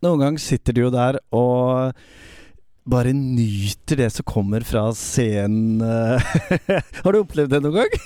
Noen 0.00 0.22
ganger 0.22 0.40
sitter 0.40 0.72
du 0.72 0.86
jo 0.86 0.90
der 0.94 1.18
og 1.36 1.92
bare 2.88 3.12
nyter 3.12 3.98
det 4.00 4.08
som 4.14 4.24
kommer 4.24 4.64
fra 4.66 4.86
scenen. 4.96 5.80
Har 7.04 7.12
du 7.12 7.20
opplevd 7.20 7.52
det 7.52 7.60
noen 7.64 7.80
gang? 7.80 7.96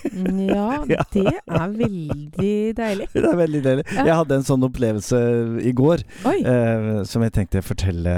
Ja, 0.55 1.05
det 1.13 1.23
er 1.31 1.71
veldig 1.75 2.55
deilig. 2.77 3.07
Det 3.15 3.23
er 3.25 3.39
veldig 3.39 3.61
deilig. 3.65 3.85
Jeg 3.95 4.17
hadde 4.19 4.37
en 4.39 4.47
sånn 4.47 4.65
opplevelse 4.67 5.19
i 5.65 5.73
går 5.77 6.03
eh, 6.29 6.89
som 7.09 7.25
jeg 7.25 7.35
tenkte 7.35 7.63
å 7.63 7.65
fortelle 7.67 8.15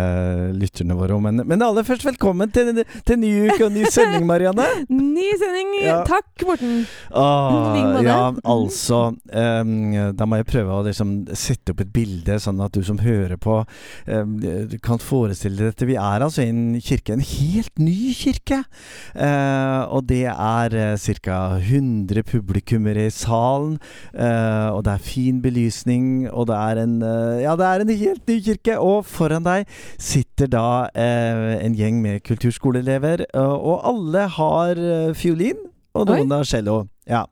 lytterne 0.57 0.97
våre 0.99 1.17
om. 1.17 1.27
Men, 1.27 1.45
men 1.49 1.65
aller 1.65 1.87
først, 1.87 2.05
velkommen 2.07 2.51
til, 2.55 2.83
til 3.07 3.21
ny 3.21 3.31
uke 3.49 3.69
og 3.69 3.75
ny 3.75 3.85
sending, 3.95 4.27
Marianne. 4.29 4.67
Ny 4.91 5.29
sending! 5.41 5.75
Ja. 5.85 6.01
Takk, 6.09 6.47
Morten. 6.49 6.85
Ah, 7.11 8.01
ja, 8.05 8.19
altså 8.49 9.01
em, 9.31 9.73
Da 10.17 10.27
må 10.29 10.41
jeg 10.41 10.49
prøve 10.51 10.79
å 10.79 10.85
liksom 10.87 11.19
sette 11.37 11.75
opp 11.75 11.83
et 11.85 11.93
bilde, 11.95 12.39
sånn 12.43 12.63
at 12.65 12.75
du 12.77 12.83
som 12.87 13.01
hører 13.03 13.37
på, 13.41 13.61
em, 14.11 14.37
kan 14.85 15.03
forestille 15.03 15.61
deg 15.61 15.73
dette. 15.73 15.89
Vi 15.89 15.99
er 16.01 16.25
altså 16.27 16.46
en 16.49 16.61
kirke, 16.83 17.13
en 17.17 17.23
helt 17.25 17.79
ny 17.79 18.13
kirke. 18.17 18.63
Eh, 19.15 19.83
og 19.93 20.07
det 20.09 20.25
er 20.31 20.77
eh, 20.77 20.97
ca. 21.21 21.39
100 21.59 22.23
publikummere 22.27 23.07
i 23.07 23.11
salen. 23.15 23.79
eh, 24.15 24.69
og 24.73 24.85
det 24.87 24.93
er 24.95 25.05
fin 25.07 25.41
belysning, 25.43 26.29
og 26.31 26.49
det 26.51 26.57
er 26.57 26.83
en 26.85 26.97
eh, 27.03 27.43
Ja, 27.45 27.57
det 27.57 27.67
er 27.67 27.81
en 27.85 27.95
helt 28.03 28.27
ny 28.29 28.41
kirke. 28.41 28.79
Og 28.79 29.05
foran 29.07 29.45
deg 29.47 29.67
sitter 29.99 30.47
da 30.51 30.67
eh, 30.95 31.57
en 31.65 31.75
gjeng 31.79 32.03
med 32.03 32.23
kulturskoleelever, 32.27 33.27
eh, 33.33 33.41
og 33.57 33.81
alle 33.87 34.27
har 34.39 34.83
fiolin. 35.15 35.59
Og 35.97 36.11
Oi. 36.11 36.19
noen 36.21 36.35
har 36.37 36.45
cello. 36.45 36.83
Ja. 37.09 37.25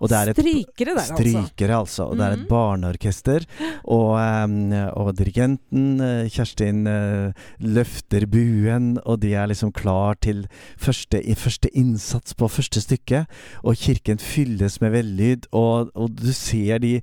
Og 0.00 0.08
det 0.10 0.16
er 0.18 0.30
et 0.32 0.38
Strykere 0.38 0.94
der, 0.94 1.00
altså. 1.02 1.16
Strykere, 1.18 1.78
altså. 1.78 2.06
Og 2.10 2.16
det 2.18 2.24
er 2.26 2.32
et 2.36 2.38
Mhm. 2.44 2.48
barneorkester. 2.48 3.46
Og, 3.84 4.18
em, 4.20 4.72
og 4.96 5.14
dirigenten, 5.16 6.00
eh, 6.00 6.28
Kjerstin, 6.28 6.86
eh, 6.86 7.32
løfter 7.60 8.26
buen, 8.30 8.98
og 9.04 9.20
de 9.20 9.34
er 9.34 9.46
liksom 9.50 9.72
klar 9.72 10.14
til 10.20 10.46
første, 10.78 11.20
første 11.36 11.68
innsats 11.74 12.34
på 12.34 12.48
første 12.48 12.80
stykke. 12.80 13.26
Og 13.64 13.74
kirken 13.76 14.18
fylles 14.18 14.80
med 14.80 14.92
vellyd, 14.92 15.46
og, 15.52 15.90
og 15.94 16.14
du 16.16 16.32
ser 16.32 16.78
de 16.78 17.00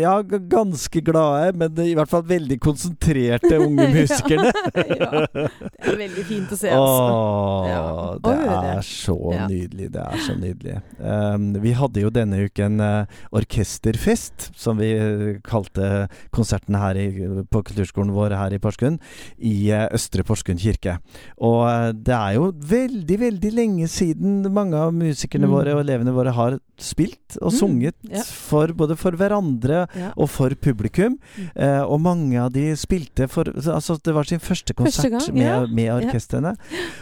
ja, 0.00 0.14
ganske 0.22 1.00
glade, 1.04 1.52
men 1.56 1.78
i 1.84 1.94
hvert 1.96 2.08
fall 2.10 2.22
veldig 2.28 2.58
konsentrerte 2.60 3.58
unge 3.60 3.88
musikerne. 3.98 4.52
ja. 4.74 5.26
Det 5.34 5.92
er 5.92 5.98
veldig 5.98 6.24
fint 6.28 6.52
å 6.54 6.56
se, 6.58 6.68
altså. 6.70 7.04
Åh, 7.14 7.68
Ja, 7.74 7.84
det 8.24 8.34
er 8.76 8.84
så 8.86 9.16
nydelig. 9.48 9.88
Det 9.94 10.02
er 10.04 10.18
så 10.24 10.34
nydelig. 10.38 10.76
Um, 10.98 11.33
vi 11.62 11.72
hadde 11.76 12.02
jo 12.04 12.10
denne 12.14 12.44
uken 12.48 12.80
uh, 12.80 13.04
orkesterfest, 13.34 14.50
som 14.58 14.78
vi 14.80 14.90
uh, 14.98 15.24
kalte 15.46 16.06
konserten 16.34 16.76
her 16.78 16.98
i, 17.00 17.06
på 17.50 17.62
kulturskolen 17.66 18.12
vår 18.14 18.34
her 18.38 18.54
i 18.56 18.60
Porsgrunn, 18.62 18.98
i 19.38 19.54
uh, 19.72 19.86
Østre 19.94 20.24
Porsgrunn 20.26 20.60
kirke. 20.60 20.98
Og 21.38 21.94
det 22.04 22.14
er 22.16 22.36
jo 22.38 22.50
veldig, 22.54 23.18
veldig 23.24 23.52
lenge 23.54 23.88
siden 23.90 24.42
mange 24.54 24.76
av 24.78 24.92
musikerne 24.94 25.44
Mm. 25.44 25.50
våre 25.52 25.72
og 25.74 25.80
elevene 25.82 26.12
våre 26.14 26.32
har 26.32 26.54
spilt 26.80 27.36
og 27.42 27.50
Mm, 27.52 27.58
sunget 27.58 27.94
ja. 28.10 28.22
for 28.24 28.72
både 28.72 28.96
for 28.96 29.12
hverandre 29.12 29.86
Ja. 29.94 30.12
og 30.16 30.28
for 30.30 30.50
publikum. 30.54 31.18
Mm. 31.36 31.48
Eh, 31.56 31.82
og 31.84 32.00
mange 32.00 32.38
av 32.40 32.52
de 32.52 32.72
spilte 32.76 33.28
for 33.28 33.44
Altså, 33.44 33.96
det 34.02 34.14
var 34.14 34.24
sin 34.24 34.40
første 34.40 34.74
konsert 34.74 35.04
Første 35.04 35.10
gang, 35.10 35.34
med, 35.34 35.44
ja. 35.44 35.66
med 35.66 35.90
orkestrene. 36.04 36.56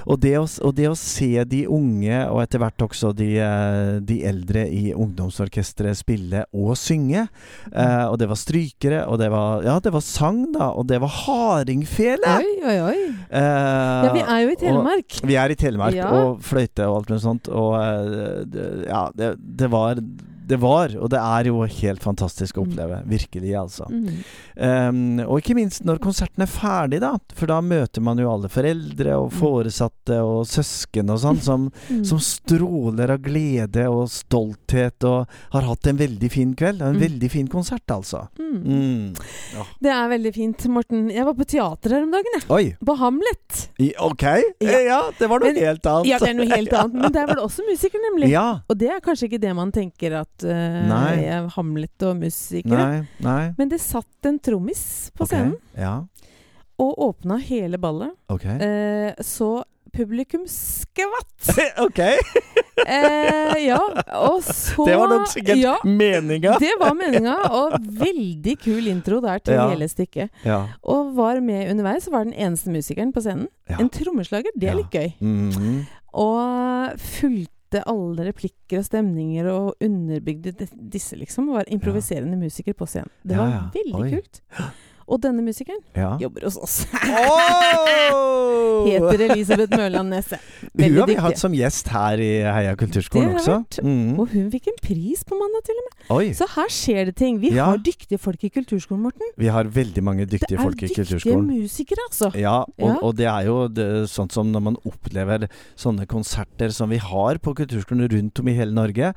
Og, 0.07 0.21
det 0.21 0.35
å, 0.39 0.47
og 0.65 0.75
det 0.75 0.89
å 0.91 0.97
se 0.97 1.45
de 1.45 1.67
unge, 1.67 2.19
og 2.31 2.43
etter 2.43 2.59
hvert 2.59 2.79
også 2.83 3.15
de, 3.17 3.31
eh, 3.39 4.01
de 4.23 4.29
eldre 4.31 4.63
i 4.71 4.93
ungdomsorkesteret 4.95 5.99
spille 5.99 6.45
og 6.55 6.73
synge 6.79 7.25
eh, 7.27 8.05
Og 8.09 8.17
det 8.23 8.29
var 8.31 8.39
strykere, 8.41 9.03
og 9.11 9.19
det 9.21 9.29
var 9.35 9.63
Ja, 9.67 9.77
det 9.83 9.93
var 9.93 10.01
sang, 10.07 10.45
da. 10.55 10.71
Og 10.79 10.87
det 10.91 11.01
var 11.03 11.11
hardingfele! 11.27 12.35
Oi, 12.39 12.55
oi, 12.65 12.79
oi. 12.87 12.97
Eh, 13.29 13.41
Ja, 13.43 14.13
vi 14.15 14.23
er 14.23 14.41
jo 14.47 14.53
i 14.55 14.59
Telemark. 14.61 15.19
vi 15.27 15.35
er 15.39 15.51
i 15.55 15.59
Telemark, 15.59 15.95
Ja. 15.99 16.09
og 16.13 16.41
fløyte 16.47 16.87
og 16.89 17.01
alt 17.03 17.11
mulig 17.13 17.23
sånt. 17.27 17.49
Og 17.53 17.75
eh, 17.79 18.87
ja, 18.89 19.05
det, 19.17 19.35
det 19.41 19.71
var 19.73 20.01
Det 20.53 20.59
var, 20.61 20.93
og 21.01 21.09
det 21.13 21.21
er 21.23 21.49
jo 21.49 21.63
helt 21.65 22.03
fantastisk 22.05 22.59
å 22.61 22.67
oppleve. 22.67 23.01
Virkelig, 23.09 23.55
altså. 23.57 23.87
Mm. 23.89 24.23
Um, 24.57 25.21
og 25.25 25.39
ikke 25.41 25.55
minst 25.57 25.85
når 25.89 26.01
konserten 26.05 26.45
er 26.45 26.51
ferdig, 26.51 27.01
da. 27.03 27.15
For 27.39 27.49
da 27.51 27.61
møter 27.65 28.05
man 28.05 28.21
jo 28.21 28.29
alle 28.31 28.51
foreldre 28.53 29.15
og 29.23 29.31
foresatte 29.33 30.19
og 30.21 30.45
søsken 30.51 31.09
og 31.15 31.21
sånn, 31.25 31.41
som, 31.43 31.69
Mm. 31.93 32.05
som 32.09 32.19
stråler 32.23 33.11
av 33.15 33.23
glede 33.25 33.87
og 33.91 34.07
stolthet 34.13 35.05
og 35.09 35.31
har 35.55 35.67
hatt 35.67 35.87
en 35.91 35.99
veldig 35.99 36.31
fin 36.33 36.53
kveld. 36.59 36.83
En 36.83 36.97
Mm. 36.97 37.01
veldig 37.03 37.31
fin 37.33 37.49
konsert, 37.49 37.87
altså. 37.91 38.27
Mm. 38.39 38.63
Mm. 38.63 39.17
Det 39.83 39.91
er 39.91 40.09
veldig 40.13 40.33
fint, 40.35 40.67
Morten. 40.69 41.09
Jeg 41.11 41.25
var 41.25 41.35
på 41.35 41.47
teater 41.49 41.91
her 41.97 42.03
om 42.07 42.11
dagen, 42.13 42.37
jeg. 42.37 42.45
Oi! 42.51 42.77
På 42.85 42.97
Hamlet. 43.01 43.69
I, 43.81 43.93
ok! 43.99 44.23
Ja. 44.23 44.69
Eh, 44.69 44.83
Ja, 44.93 45.01
det 45.19 45.29
var 45.31 45.39
noe 45.41 45.53
Men- 45.53 45.63
helt 45.63 45.87
annet. 45.87 46.07
Ja, 46.11 46.19
det 46.19 46.29
er 46.29 46.35
noe 46.35 46.49
helt 46.51 46.73
annet. 46.81 46.95
Men 47.01 47.13
der 47.13 47.27
var 47.27 47.35
det 47.39 47.45
også 47.45 47.63
musikere, 47.69 48.01
nemlig. 48.11 48.29
Ja. 48.33 48.61
Og 48.69 48.77
det 48.79 48.91
er 48.91 49.01
kanskje 49.01 49.29
ikke 49.31 49.41
det 49.41 49.55
man 49.57 49.71
tenker 49.73 50.21
at 50.21 50.42
uh, 50.45 51.49
Hamlet 51.57 52.07
og 52.09 52.17
musikere. 52.23 52.79
Nei, 52.79 53.03
nei. 53.25 53.43
Men 53.59 53.73
det 53.73 53.81
satt 53.85 54.29
en 54.29 54.39
trommis 54.43 55.11
på 55.17 55.27
okay, 55.27 55.39
scenen 55.39 55.59
Ja, 55.79 55.95
og 56.83 56.99
åpna 57.11 57.37
hele 57.39 57.79
ballet. 57.79 58.11
Okay. 58.33 58.57
Uh, 58.59 59.23
så 59.23 59.63
publikum 59.93 60.47
skvatt! 60.49 61.53
ok! 61.87 61.99
Eh, 62.83 63.59
ja, 63.67 63.79
og 64.17 64.41
så 64.43 64.87
Det 64.89 64.95
var 64.97 65.11
nok 65.13 65.27
sikkert 65.31 65.61
ja, 65.61 65.75
meninga. 65.85 66.57
det 66.59 66.73
var 66.81 66.97
meninga, 66.97 67.35
og 67.53 67.77
veldig 68.01 68.55
kul 68.63 68.89
intro 68.91 69.21
der 69.23 69.43
til 69.45 69.55
Ja. 69.55 69.69
hele 69.71 69.89
stykket. 69.89 70.33
Ja. 70.49 70.63
Og 70.83 71.13
var 71.15 71.41
med 71.45 71.71
underveis, 71.71 72.09
var 72.11 72.25
den 72.25 72.33
eneste 72.33 72.73
musikeren 72.73 73.13
på 73.13 73.21
scenen. 73.21 73.49
En 73.69 73.93
trommeslager, 73.93 74.51
det 74.57 74.71
er 74.73 74.81
litt 74.81 74.91
gøy. 74.91 75.13
Mhm. 75.21 75.83
Og 76.13 76.99
fulgte 76.99 77.62
alle 77.89 78.27
replikker 78.29 78.83
og 78.83 78.85
stemninger 78.85 79.49
og 79.49 79.83
underbygde 79.83 80.69
disse, 80.93 81.17
liksom. 81.17 81.49
Og 81.49 81.63
var 81.63 81.73
improviserende 81.73 82.37
musiker 82.37 82.77
på 82.77 82.87
scenen. 82.87 83.11
Det 83.25 83.39
var 83.39 83.49
ja. 83.49 83.63
veldig 83.79 84.11
kult. 84.19 84.43
Og 85.13 85.21
denne 85.21 85.43
musikeren 85.45 85.81
ja. 85.93 86.15
jobber 86.21 86.47
hos 86.47 86.57
oss. 86.57 86.77
Oh! 86.97 88.87
Heter 88.89 89.27
Elisabeth 89.29 89.77
Mørland 89.77 90.09
Nesse. 90.15 90.39
Hun 90.73 90.97
har 90.97 91.09
vi 91.11 91.17
hatt 91.21 91.39
som 91.41 91.53
gjest 91.55 91.91
her 91.93 92.23
i 92.23 92.31
Heia 92.47 92.73
kulturskolen 92.81 93.35
Det 93.35 93.43
også. 93.43 93.85
Mm. 93.85 94.17
Og 94.17 94.33
hun 94.33 94.49
fikk 94.55 94.71
en 94.73 94.79
pris 94.83 95.25
på 95.29 95.37
mandag, 95.39 95.65
til 95.69 95.79
og 95.79 95.87
med. 95.89 95.95
Oi! 96.17 96.25
Så 96.39 96.49
her 96.55 96.73
skjer 96.73 97.11
det 97.11 97.17
ting. 97.21 97.41
Vi 97.43 97.53
Ja. 97.53 97.69
har 97.71 97.83
dyktige 97.85 98.19
folk 98.19 98.43
i 98.45 98.51
kulturskolen, 98.57 99.03
Morten. 99.05 99.35
Vi 99.37 99.53
har 99.53 99.69
veldig 99.69 100.03
mange 100.03 100.25
Det 100.25 100.41
dyktige 100.41 100.59
er 100.59 100.63
folk 100.65 100.83
i 100.83 100.89
dyktige 100.89 101.37
musikere, 101.43 102.09
altså. 102.09 102.33
Ja, 102.39 102.63
og, 102.65 102.89
Ja. 102.89 102.97
og 103.03 103.17
det 103.17 103.27
er 103.27 103.43
jo 103.47 103.69
det, 103.69 103.89
sånn 104.09 104.33
som 104.33 104.53
når 104.53 104.63
man 104.63 104.77
opplever 104.87 105.49
sånne 105.77 106.07
konserter 106.07 106.73
som 106.73 106.89
vi 106.89 106.97
har 106.97 107.39
på 107.39 107.55
kulturskolen 107.55 108.09
rundt 108.09 108.41
om 108.41 108.49
i 108.49 108.57
hele 108.57 108.73
Norge. 108.73 109.13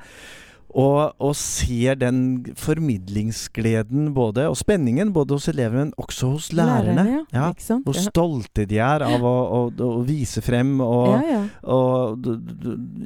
Og, 0.76 1.14
og 1.24 1.30
ser 1.40 1.94
den 1.96 2.18
formidlingsgleden 2.60 4.10
både, 4.14 4.44
og 4.50 4.56
spenningen 4.60 5.12
både 5.14 5.38
hos 5.38 5.48
elevene, 5.48 5.86
men 5.86 5.92
også 5.96 6.28
hos 6.34 6.50
lærerne. 6.52 7.24
ja. 7.32 7.48
Ikke 7.50 7.62
sant? 7.64 7.84
Hvor 7.86 7.94
Ja. 7.96 8.02
stolte 8.10 8.66
de 8.68 8.76
er 8.78 9.02
av 9.06 9.24
å, 9.24 9.34
å, 9.56 9.60
å 9.72 10.02
vise 10.04 10.42
frem 10.44 10.74
og, 10.84 11.14
ja, 11.16 11.22
ja. 11.30 11.40
og 11.64 12.28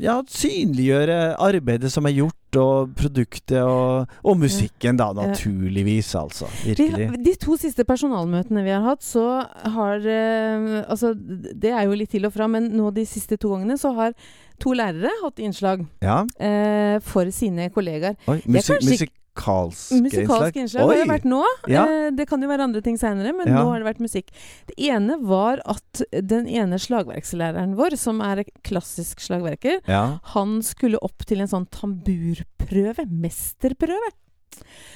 ja, 0.02 0.16
synliggjøre 0.26 1.36
arbeidet 1.38 1.92
som 1.92 2.06
er 2.10 2.16
gjort, 2.18 2.36
og 2.58 2.90
produktet 2.98 3.60
og, 3.62 4.10
og 4.26 4.34
musikken, 4.40 4.96
da, 4.98 5.12
naturligvis, 5.14 6.08
altså. 6.18 6.48
Vi, 6.64 6.74
Virkelig. 6.74 7.06
de 7.22 7.34
to 7.38 7.54
siste 7.60 7.84
personalmøtene 7.86 8.64
vi 8.66 8.72
har 8.74 8.82
hatt, 8.82 9.04
så 9.06 9.44
har 9.46 10.02
eh, 10.02 10.82
Altså, 10.90 11.12
det 11.14 11.70
er 11.70 11.84
jo 11.86 11.94
litt 11.94 12.10
til 12.10 12.26
og 12.26 12.34
fra, 12.34 12.48
men 12.50 12.66
nå 12.74 12.90
de 12.96 13.04
siste 13.06 13.38
to 13.38 13.52
gangene 13.54 13.78
så 13.78 13.92
har 13.94 14.16
to 14.60 14.74
lærere 14.76 15.10
hatt 15.22 15.40
innslag 15.42 15.86
Ja. 16.04 16.22
eh, 16.38 16.98
for 17.00 17.30
sine 17.34 17.70
kollegaer. 17.74 18.16
Oi, 18.28 18.38
er 18.38 18.42
musikalske 18.50 19.16
Musikalske 20.02 20.58
innslag 20.60 20.82
har 20.90 20.98
det 21.00 21.06
vært 21.08 21.24
nå. 21.24 21.42
Ja. 21.70 21.84
Eh, 21.86 22.10
det 22.12 22.26
kan 22.28 22.42
jo 22.42 22.48
være 22.50 22.64
andre 22.66 22.82
ting 22.82 22.96
seinere, 22.98 23.32
men 23.32 23.46
Ja. 23.48 23.62
nå 23.62 23.70
har 23.70 23.78
det 23.80 23.86
vært 23.96 24.00
musikk. 24.02 24.28
Det 24.66 24.76
ene 24.90 25.16
var 25.22 25.60
at 25.64 26.02
den 26.26 26.46
ene 26.48 26.76
slagverkslæreren 26.76 27.74
vår, 27.78 27.96
som 27.96 28.20
er 28.20 28.44
klassisk 28.66 29.20
slagverker, 29.20 29.80
han 30.34 30.60
skulle 30.62 30.98
opp 31.00 31.24
til 31.24 31.40
en 31.40 31.46
sånn 31.48 31.68
tamburprøve. 31.70 33.06
Mesterprøve. 33.08 34.10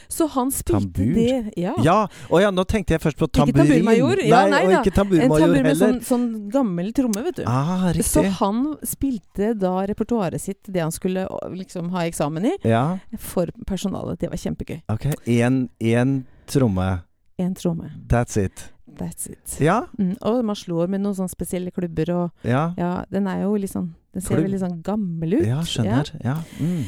Så 0.09 0.27
han 0.31 0.51
spilte 0.53 0.93
Tambur? 0.93 1.15
det 1.15 1.53
Ja. 1.57 1.73
ja. 1.83 2.09
Å 2.31 2.41
ja, 2.43 2.51
nå 2.51 2.65
tenkte 2.69 2.95
jeg 2.95 3.01
først 3.01 3.17
på 3.19 3.27
tamburin. 3.27 3.67
Ikke 3.67 3.83
tamburmajor. 3.83 4.23
Ja, 4.29 4.43
nei 4.47 4.61
og 4.67 4.71
da. 4.71 4.81
ikke 4.83 4.93
En 4.93 4.99
tamburin 4.99 5.31
tambur 5.31 5.63
med 5.63 5.77
sånn, 5.81 6.01
sånn 6.05 6.27
gammel 6.53 6.93
tromme, 6.93 7.25
vet 7.25 7.37
du. 7.37 7.45
Ah, 7.47 7.93
Så 8.05 8.23
han 8.41 8.77
spilte 8.85 9.55
da 9.59 9.73
repertoaret 9.87 10.41
sitt, 10.41 10.61
det 10.69 10.81
han 10.85 10.93
skulle 10.93 11.27
liksom 11.57 11.91
ha 11.91 12.05
eksamen 12.07 12.45
i, 12.53 12.55
Ja, 12.69 12.99
for 13.19 13.47
personalet. 13.67 14.19
Det 14.21 14.29
var 14.31 14.37
kjempegøy. 14.37 14.83
ok. 14.89 15.09
Én 15.27 16.25
tromme. 16.47 17.03
Én 17.39 17.55
tromme. 17.55 17.91
That's 18.09 18.37
it. 18.37 18.71
That's 18.97 19.27
it. 19.31 19.57
Ja, 19.61 19.87
Mm, 19.99 20.17
og 20.23 20.45
man 20.45 20.55
slår 20.55 20.89
med 20.89 21.01
noen 21.01 21.15
sånne 21.17 21.31
spesielle 21.33 21.73
klubber 21.73 22.11
og 22.15 22.31
ja. 22.45 22.75
Ja, 22.79 23.05
den 23.11 23.27
er 23.27 23.43
jo 23.43 23.57
litt 23.57 23.73
sånn 23.73 23.95
Den 24.13 24.23
ser 24.23 24.37
Klubb. 24.37 24.45
veldig 24.47 24.61
sånn 24.61 24.83
gammel 24.83 25.33
ut. 25.41 25.47
Ja, 25.47 25.59
skjønner. 25.67 26.13
Ja. 26.23 26.37
Mm. 26.61 26.85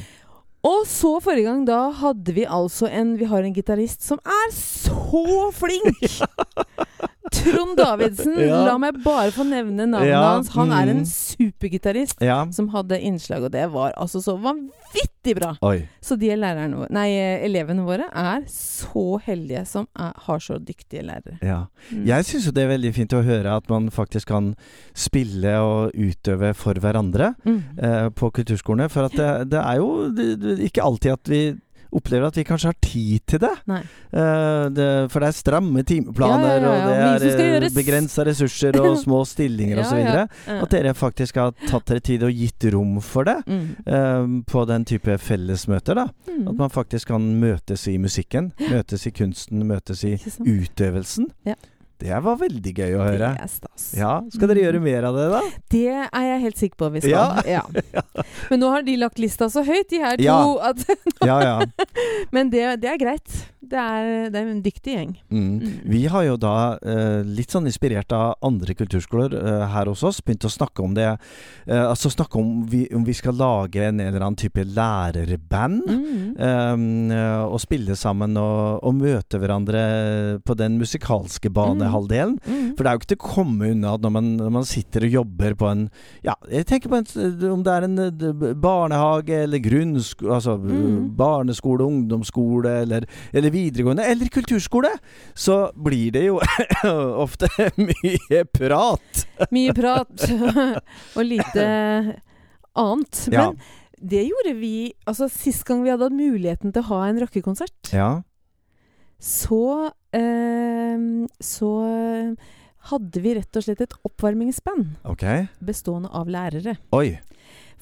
Og 0.66 0.82
så 0.90 1.12
forrige 1.22 1.46
gang, 1.46 1.62
da 1.68 1.90
hadde 1.94 2.34
vi 2.34 2.46
altså 2.48 2.88
en 2.90 3.14
Vi 3.20 3.28
har 3.30 3.44
en 3.46 3.54
gitarist 3.54 4.02
som 4.02 4.18
er 4.26 4.48
så 4.54 5.50
flink! 5.54 6.02
Trond 7.32 7.76
Davidsen. 7.78 8.34
Ja. 8.46 8.60
La 8.66 8.76
meg 8.78 8.98
bare 9.02 9.32
få 9.34 9.42
nevne 9.48 9.86
navnet 9.88 10.10
Ja, 10.12 10.20
hans. 10.36 10.50
Han 10.54 10.70
er 10.74 10.90
en 10.92 11.00
mm. 11.02 11.06
supergitarist 11.08 12.20
Ja. 12.22 12.44
som 12.54 12.68
hadde 12.74 12.98
innslag, 13.02 13.42
og 13.48 13.52
det 13.54 13.64
var 13.72 13.92
altså 13.98 14.20
så 14.22 14.36
vanvittig 14.38 15.34
bra! 15.38 15.54
Oi. 15.66 15.88
Så 16.04 16.16
de 16.20 16.30
lærerne 16.38 16.86
nei, 16.94 17.08
elevene 17.46 17.82
våre 17.86 18.06
er 18.12 18.44
så 18.50 19.18
heldige 19.24 19.64
som 19.66 19.88
er, 19.98 20.12
har 20.28 20.42
så 20.44 20.58
dyktige 20.62 21.02
lærere. 21.06 21.38
Ja. 21.42 21.64
Mm. 21.90 22.04
Jeg 22.06 22.28
syns 22.28 22.46
jo 22.46 22.54
det 22.54 22.64
er 22.66 22.72
veldig 22.76 22.94
fint 22.94 23.16
å 23.18 23.24
høre 23.26 23.56
at 23.58 23.68
man 23.72 23.88
faktisk 23.94 24.30
kan 24.30 24.52
spille 24.96 25.56
og 25.62 25.94
utøve 25.96 26.52
for 26.56 26.78
hverandre 26.82 27.32
Mm. 27.46 27.62
eh, 27.82 28.08
på 28.14 28.30
kulturskolene. 28.34 28.88
For 28.92 29.06
at 29.08 29.16
det, 29.18 29.50
det 29.52 29.60
er 29.60 29.76
jo 29.80 29.90
det, 30.14 30.28
det, 30.42 30.58
ikke 30.68 30.82
alltid 30.84 31.12
at 31.16 31.30
vi 31.30 31.40
opplever 31.92 32.26
at 32.28 32.36
vi 32.36 32.44
kanskje 32.44 32.70
har 32.72 32.78
tid 32.82 33.20
til 33.26 33.42
det. 33.42 33.52
Eh, 33.68 34.64
det 34.76 34.88
for 35.12 35.20
det 35.20 35.28
er 35.28 35.36
stramme 35.36 35.82
timeplaner, 35.86 36.56
Ja, 36.56 36.56
ja, 36.56 36.88
ja, 36.88 37.12
og 37.14 37.20
det 37.20 37.32
er 37.34 37.60
gjøres. 37.60 37.74
begrensa 37.74 38.24
ressurser 38.26 38.80
og 38.80 38.98
små 39.04 39.24
stillinger 39.28 39.82
osv. 39.84 40.26
At 40.62 40.70
dere 40.70 40.94
faktisk 40.94 41.36
har 41.40 41.52
tatt 41.66 41.86
dere 41.86 42.00
tid 42.00 42.22
og 42.26 42.32
gitt 42.32 42.68
rom 42.72 42.98
for 43.00 43.24
det. 43.24 43.38
Mm. 43.46 43.66
uh, 43.86 44.42
på 44.46 44.64
den 44.68 44.84
type 44.84 45.18
fellesmøter. 45.18 45.94
da 45.94 46.06
Mm. 46.26 46.48
At 46.48 46.56
man 46.58 46.70
faktisk 46.70 47.08
kan 47.08 47.22
møtes 47.40 47.86
i 47.88 47.96
musikken, 47.98 48.52
møtes 48.70 49.06
i 49.06 49.10
kunsten, 49.10 49.62
møtes 49.66 50.02
i 50.04 50.16
utøvelsen 50.16 51.30
ja 51.46 51.54
utøvelsen. 51.56 51.66
Ja. 52.02 52.16
Det 52.18 52.22
var 52.24 52.36
veldig 52.40 52.72
gøy 52.76 52.92
å 52.98 53.04
høre. 53.06 53.30
Det 53.36 53.42
er 53.46 53.48
stas. 53.48 53.86
Ja, 53.96 54.20
Skal 54.30 54.48
dere 54.48 54.56
Mm. 54.60 54.64
gjøre 54.66 54.82
mer 54.82 55.04
av 55.08 55.14
det, 55.16 55.26
da? 55.32 55.40
Det 55.70 55.84
er 56.12 56.24
jeg 56.26 56.40
helt 56.42 56.56
sikker 56.60 56.76
på 56.76 56.92
vi 56.92 57.00
skal. 57.00 57.42
Ja. 57.48 57.62
Men 58.50 58.60
nå 58.60 58.70
har 58.70 58.82
de 58.82 58.96
lagt 59.00 59.18
lista 59.18 59.48
så 59.52 59.64
høyt, 59.64 59.88
de 59.90 59.98
her 60.02 60.16
to, 60.16 60.22
Ja. 60.22 60.40
at 60.70 60.84
Ja, 61.24 61.40
ja. 61.40 61.60
Men 62.32 62.50
det, 62.50 62.80
det 62.82 62.90
er 62.90 62.98
greit. 62.98 63.44
Det 63.66 63.74
er, 63.82 64.28
det 64.30 64.38
er 64.38 64.46
en 64.46 64.60
dyktig 64.62 64.92
gjeng. 64.94 65.16
Mm. 65.26 65.46
Mm. 65.58 65.70
Vi 65.90 66.04
har 66.06 66.22
jo 66.22 66.36
da, 66.38 66.52
eh, 66.86 67.22
litt 67.26 67.50
sånn 67.50 67.66
inspirert 67.66 68.12
av 68.14 68.36
andre 68.46 68.76
kulturskoler 68.78 69.34
eh, 69.34 69.64
her 69.72 69.86
hos 69.90 70.04
oss, 70.06 70.20
begynt 70.22 70.46
å 70.46 70.52
snakke 70.52 70.84
om 70.84 70.94
det. 70.94 71.08
Eh, 71.66 71.82
altså 71.82 72.12
snakke 72.14 72.38
om 72.38 72.60
vi, 72.70 72.84
om 72.94 73.02
vi 73.02 73.12
skal 73.18 73.34
lage 73.34 73.82
en 73.88 73.98
eller 73.98 74.20
annen 74.22 74.38
type 74.38 74.62
lærerband. 74.62 75.82
Mm. 75.82 77.10
Eh, 77.10 77.42
og 77.46 77.58
spille 77.62 77.96
sammen 77.98 78.36
og, 78.38 78.84
og 78.86 78.94
møte 79.00 79.40
hverandre 79.42 79.82
på 80.46 80.54
den 80.62 80.78
musikalske 80.78 81.50
banehalvdelen. 81.86 82.36
Mm. 82.46 82.76
For 82.76 82.82
det 82.84 82.90
er 82.90 82.96
jo 82.96 83.00
ikke 83.00 83.10
til 83.14 83.18
å 83.20 83.26
komme 83.30 83.70
unna 83.72 83.94
at 83.94 84.02
når 84.04 84.12
man, 84.16 84.30
når 84.40 84.50
man 84.58 84.64
sitter 84.68 85.06
og 85.06 85.14
jobber 85.20 85.54
på 85.54 85.70
en 85.70 85.84
Ja, 86.26 86.34
jeg 86.50 86.66
tenker 86.66 86.90
på 86.92 86.98
en, 86.98 87.06
om 87.52 87.62
det 87.66 87.72
er 87.72 87.86
en 87.86 87.98
eh, 87.98 88.54
barnehage 88.54 89.42
eller 89.46 89.58
grunnskole 89.62 90.34
Altså 90.36 90.56
Mm. 90.66 91.14
barneskole, 91.16 91.84
ungdomsskole 91.84 92.70
eller, 92.82 93.04
eller 93.32 93.50
videregående, 93.50 94.04
eller 94.08 94.28
kulturskole, 94.32 94.88
så 95.34 95.70
blir 95.76 96.10
det 96.12 96.24
jo 96.26 96.40
ofte 97.24 97.48
mye 97.78 98.42
prat. 98.52 99.24
Mye 99.54 99.74
prat 99.76 100.26
og 101.16 101.22
lite 101.24 101.66
annet. 102.76 103.22
Ja. 103.32 103.50
Men 103.50 103.60
det 104.10 104.26
gjorde 104.28 104.54
vi 104.60 104.92
Altså, 105.08 105.28
sist 105.32 105.64
gang 105.68 105.84
vi 105.84 105.90
hadde 105.92 106.08
hatt 106.08 106.16
muligheten 106.16 106.72
til 106.74 106.82
å 106.84 106.90
ha 106.90 107.04
en 107.08 107.20
rockekonsert, 107.22 107.92
Ja. 107.94 108.22
Så 109.26 109.90
eh, 110.14 111.06
Så 111.42 111.70
hadde 112.86 113.22
vi 113.22 113.34
rett 113.34 113.58
og 113.58 113.64
slett 113.66 113.80
et 113.82 113.96
oppvarmingsband 114.06 115.08
okay. 115.10 115.48
bestående 115.58 116.12
av 116.14 116.28
lærere. 116.30 116.76
Oi. 116.94 117.16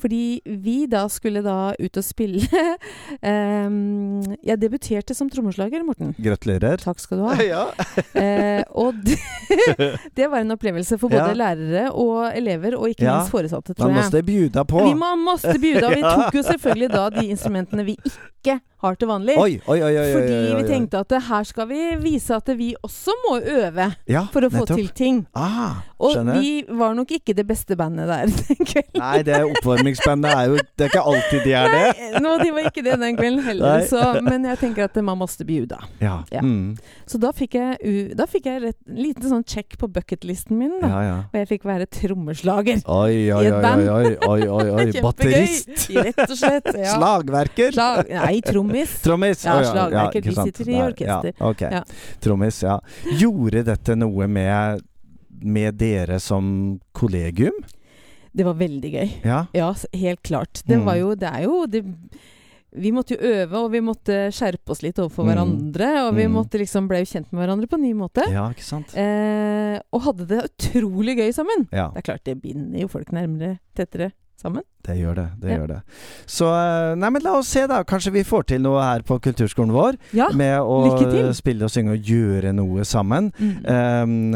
Fordi 0.00 0.40
vi 0.44 0.86
da 0.90 1.04
skulle 1.12 1.40
da 1.44 1.72
ut 1.78 1.98
og 2.00 2.04
spille 2.04 2.42
um, 3.22 4.24
Jeg 4.48 4.58
debuterte 4.60 5.14
som 5.16 5.30
trommeslager, 5.30 5.84
Morten. 5.86 6.12
Gratulerer. 6.18 6.82
Takk 6.82 7.02
skal 7.02 7.20
du 7.20 7.26
ha. 7.28 7.36
Ja. 7.54 7.62
uh, 7.70 8.62
og 8.80 8.98
det, 9.04 9.18
det 10.18 10.28
var 10.32 10.42
en 10.42 10.56
opplevelse 10.56 10.98
for 10.98 11.12
både 11.12 11.30
Ja. 11.30 11.38
lærere 11.38 11.86
og 11.92 12.32
elever, 12.34 12.76
og 12.78 12.90
ikke 12.90 13.06
Ja. 13.06 13.20
minst 13.20 13.32
foresatte, 13.32 13.74
tror 13.74 13.92
jeg. 13.92 13.94
Man 13.94 14.04
måtte 14.08 14.24
bjuda 14.26 14.64
på. 14.68 14.82
Vi 14.88 14.94
man 14.98 15.24
måtte 15.24 15.58
bjuda, 15.60 15.86
og 15.88 15.96
vi 15.96 16.04
tok 16.04 16.40
jo 16.40 16.46
selvfølgelig 16.50 16.90
da 16.92 17.08
de 17.14 17.26
instrumentene 17.30 17.86
vi 17.86 17.96
ikke 18.44 18.60
har 18.84 18.98
til 19.00 19.08
vanlig. 19.08 19.34
Oi, 19.40 19.54
oi, 19.72 19.78
oi, 19.80 19.92
Fordi 20.12 20.38
vi 20.58 20.64
tenkte 20.68 20.98
at 21.00 21.12
eh, 21.16 21.22
her 21.30 21.46
skal 21.48 21.68
vi 21.70 21.78
vise 22.02 22.36
at 22.36 22.50
vi 22.58 22.66
også 22.84 23.14
må 23.22 23.38
øve 23.40 23.86
ja, 24.12 24.26
for 24.34 24.44
å 24.44 24.50
få 24.52 24.64
nettopp. 24.66 24.76
til 24.76 24.90
ting. 24.98 25.20
Ah, 25.32 25.78
Og 26.04 26.18
vi 26.34 26.50
var 26.68 26.92
nok 26.98 27.14
ikke 27.16 27.32
det 27.38 27.46
beste 27.48 27.78
bandet 27.80 28.10
der 28.10 28.28
den 28.34 28.60
kvelden. 28.68 29.00
Nei, 29.00 29.22
det 29.24 29.38
oppvarmingsbandet 29.46 30.34
er 30.34 30.50
jo 30.52 30.58
Det 30.60 30.84
er 30.84 30.92
ikke 30.92 31.04
alltid 31.14 31.46
de 31.46 31.54
er 31.56 31.70
det. 31.72 32.10
Nei, 32.26 32.34
de 32.42 32.50
var 32.58 32.68
ikke 32.68 32.84
det 32.84 32.98
den 33.06 33.16
kvelden 33.16 33.40
heller, 33.46 33.86
så, 33.88 34.02
men 34.26 34.44
jeg 34.50 34.60
tenker 34.66 34.84
at 34.90 35.00
man 35.06 35.16
måtte 35.22 35.46
bjuda. 35.48 35.80
Ja. 36.04 36.18
Ja. 36.34 36.44
Mm. 36.44 36.74
Så 37.08 37.20
da 37.22 37.32
fikk 37.36 37.56
jeg, 37.56 38.12
da 38.20 38.28
fikk 38.28 38.50
jeg 38.50 38.62
rett, 38.66 38.78
en 38.90 39.00
liten 39.00 39.28
sånn 39.32 39.46
check 39.48 39.78
på 39.80 39.88
bucketlisten 39.96 40.60
min, 40.60 40.76
da. 40.84 40.92
ja, 40.92 41.00
ja. 41.08 41.16
Og 41.30 41.40
jeg 41.40 41.50
fikk 41.54 41.64
være 41.72 41.88
trommeslager. 41.88 42.84
I 42.84 43.24
et 43.32 43.58
band. 43.64 43.88
oi, 43.88 44.12
oi, 44.12 44.14
oi, 44.28 44.44
oi, 44.44 44.68
oi. 44.84 44.86
Batterist. 45.04 45.72
Rett 45.94 46.20
og 46.28 46.36
slett. 46.36 46.68
Slagverker. 46.98 47.72
Slag, 47.72 48.12
nei, 48.12 48.33
trommis. 48.42 49.00
Trommis. 49.04 49.44
Ja, 49.44 49.58
slagverker, 49.62 50.20
ikke 50.20 50.34
de 50.34 50.48
sitter 50.50 50.68
i 50.70 50.80
orkester. 50.82 51.32
Ja, 51.38 51.48
ok. 51.50 51.60
Ja. 51.60 51.84
Trommis, 52.20 52.62
ja. 52.62 52.80
Gjorde 53.20 53.64
dette 53.64 53.96
noe 53.96 54.26
med, 54.26 54.82
med 55.42 55.74
dere 55.78 56.18
som 56.20 56.80
kollegium? 56.92 57.56
Det 58.34 58.44
var 58.44 58.54
veldig 58.58 58.90
gøy. 58.94 59.10
Ja. 59.24 59.44
Ja, 59.54 59.72
helt 59.92 60.22
klart. 60.26 60.62
Det 60.66 60.76
Mm. 60.78 60.84
var 60.84 60.96
jo 60.96 61.14
Det 61.14 61.28
er 61.32 61.42
jo 61.44 61.66
det, 61.66 61.84
Vi 62.76 62.90
måtte 62.90 63.14
jo 63.14 63.18
øve, 63.22 63.54
og 63.54 63.70
vi 63.70 63.78
måtte 63.78 64.32
skjerpe 64.34 64.70
oss 64.70 64.82
litt 64.82 64.96
overfor 64.98 65.22
Mm. 65.22 65.28
hverandre. 65.30 66.08
Og 66.08 66.14
vi 66.16 66.24
Mm. 66.26 66.32
måtte 66.32 66.58
liksom 66.58 66.88
ble 66.88 66.98
jo 66.98 67.04
kjent 67.04 67.30
med 67.32 67.38
hverandre 67.46 67.68
på 67.68 67.74
en 67.74 67.82
ny 67.82 67.92
måte. 67.94 68.28
ja, 68.32 68.48
ikke 68.50 68.64
sant? 68.64 68.96
Eh, 68.96 69.78
og 69.92 70.02
hadde 70.02 70.26
det 70.26 70.50
utrolig 70.58 71.16
gøy 71.16 71.30
sammen. 71.32 71.68
Ja, 71.70 71.90
Det 71.94 71.98
er 71.98 72.02
klart, 72.12 72.24
det 72.24 72.42
binder 72.42 72.80
jo 72.80 72.88
folk 72.88 73.06
nærmere, 73.12 73.60
tettere 73.76 74.10
sammen. 74.40 74.62
det 74.84 74.98
gjør 75.00 75.14
det. 75.16 75.26
Det 75.40 75.48
Ja. 75.50 75.56
gjør 75.56 75.68
det. 75.68 75.76
Så 76.28 76.44
eh, 76.52 76.94
Nei, 77.00 77.08
men 77.10 77.22
la 77.24 77.32
oss 77.38 77.48
se, 77.48 77.62
da. 77.66 77.78
Kanskje 77.88 78.10
vi 78.12 78.22
får 78.22 78.42
til 78.50 78.60
noe 78.60 78.82
her 78.84 79.00
på 79.00 79.16
kulturskolen 79.24 79.72
vår. 79.72 79.96
Ja. 80.12 80.26
Med 80.36 80.58
å 80.60 81.32
spille 81.32 81.64
og 81.64 81.70
synge 81.72 81.94
og 81.96 82.04
gjøre 82.04 82.52
noe 82.52 82.84
sammen. 82.84 83.30
Mm. 83.40 83.64
Um, 83.64 84.34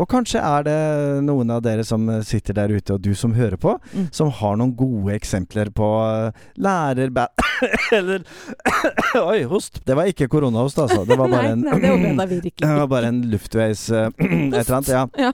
og 0.00 0.06
kanskje 0.08 0.40
er 0.40 0.64
det 0.64 0.78
noen 1.26 1.50
av 1.52 1.60
dere 1.66 1.84
som 1.84 2.08
sitter 2.24 2.54
der 2.56 2.72
ute, 2.72 2.94
og 2.96 3.02
du 3.04 3.12
som 3.14 3.34
hører 3.36 3.58
på, 3.60 3.76
Mm. 3.92 4.08
som 4.14 4.30
har 4.30 4.56
noen 4.56 4.72
gode 4.76 5.12
eksempler 5.18 5.68
på 5.74 5.84
uh, 6.00 6.32
lærerband 6.56 7.28
Eller 7.92 8.24
Oi, 9.28 9.42
host. 9.44 9.82
Det 9.84 9.94
var 9.96 10.08
ikke 10.08 10.28
koronahost, 10.32 10.78
altså. 10.78 11.04
Det 11.04 11.18
var 11.18 11.28
bare 11.28 11.52
en 11.52 11.60
nei, 11.68 12.14
nei, 12.16 12.26
det 12.40 12.72
var 12.80 12.86
bare 12.88 13.12
en 13.12 13.20
luftveis 13.28 13.90
et 13.92 14.14
eller 14.18 14.78
annet. 14.80 15.18
Ja. 15.20 15.32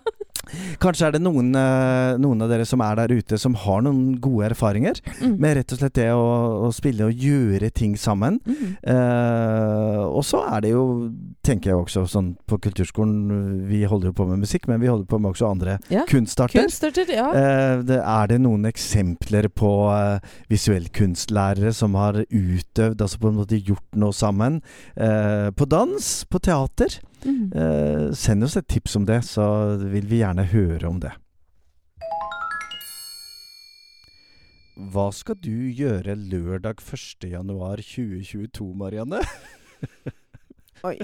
Kanskje 0.82 1.06
er 1.08 1.16
det 1.16 1.22
noen, 1.22 1.50
uh, 1.56 2.16
noen 2.20 2.42
av 2.44 2.48
dere 2.52 2.66
som 2.68 2.80
er 2.84 2.96
der 3.00 3.14
ute, 3.18 3.38
som 3.38 3.54
har 3.54 3.82
noen 3.86 4.18
gode 4.22 4.50
erfaringer 4.50 5.00
Mm. 5.18 5.38
med 5.40 5.56
rett 5.56 5.72
og 5.74 5.78
slett 5.80 5.94
det 5.98 6.08
å, 6.14 6.26
å 6.68 6.72
spille 6.74 7.08
og 7.08 7.12
gjøre 7.18 7.70
ting 7.74 7.96
sammen. 7.98 8.38
Mm. 8.46 8.76
Eh, 8.82 10.02
og 10.06 10.22
så 10.26 10.40
er 10.54 10.60
det 10.64 10.70
jo, 10.72 10.82
tenker 11.46 11.72
jeg 11.72 11.78
også 11.80 12.04
sånn 12.10 12.30
på 12.48 12.58
kulturskolen 12.62 13.66
Vi 13.68 13.82
holder 13.88 14.10
jo 14.10 14.16
på 14.18 14.26
med 14.28 14.42
musikk, 14.44 14.68
men 14.70 14.80
vi 14.82 14.88
holder 14.90 15.06
på 15.10 15.18
med 15.20 15.32
også 15.32 15.48
andre 15.50 15.78
Ja, 15.92 16.04
kunstarter. 16.08 16.60
Kunstarter, 16.62 17.10
ja. 17.12 17.26
Eh, 17.34 17.82
det, 17.88 17.98
er 18.02 18.30
det 18.30 18.40
noen 18.44 18.64
eksempler 18.68 19.48
på 19.52 19.72
eh, 19.94 20.18
visuellkunstlærere 20.52 21.72
som 21.74 21.94
har 21.98 22.22
utøvd, 22.28 23.00
altså 23.02 23.20
på 23.22 23.30
en 23.32 23.38
måte 23.42 23.58
gjort 23.60 23.98
noe 23.98 24.14
sammen? 24.16 24.60
eh, 24.96 25.50
på 25.54 25.66
dans, 25.68 26.24
på 26.30 26.38
teater? 26.42 26.98
Mm. 27.24 27.50
Eh, 27.52 28.04
send 28.14 28.44
oss 28.46 28.56
et 28.60 28.68
tips 28.70 28.94
om 29.00 29.04
det, 29.08 29.22
så 29.26 29.44
vil 29.82 30.06
vi 30.06 30.20
gjerne 30.22 30.44
høre 30.52 30.86
om 30.88 31.00
det. 31.02 31.10
Hva 34.92 35.08
skal 35.10 35.34
du 35.42 35.50
gjøre 35.74 36.14
lørdag 36.14 36.78
1.1.2022, 36.78 38.68
Marianne? 38.78 39.18
Oi. 40.86 40.94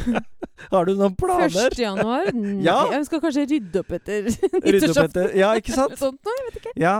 Har 0.72 0.84
du 0.88 0.92
noen 0.98 1.14
planer? 1.16 1.70
1. 1.70 1.78
januar? 1.80 2.28
Nei, 2.36 2.58
Ja. 2.66 2.76
jeg 2.92 3.06
skal 3.08 3.22
kanskje 3.24 3.46
rydde 3.48 3.80
opp 3.80 3.94
etter 3.96 4.28
nyttårsaften. 4.28 5.30
Ja, 5.40 5.54
ikke 5.56 5.72
sant? 5.76 5.96
Sånt 6.00 6.20
noe, 6.20 6.36
jeg 6.42 6.44
vet 6.50 6.58
ikke. 6.60 6.74
Ja, 6.82 6.98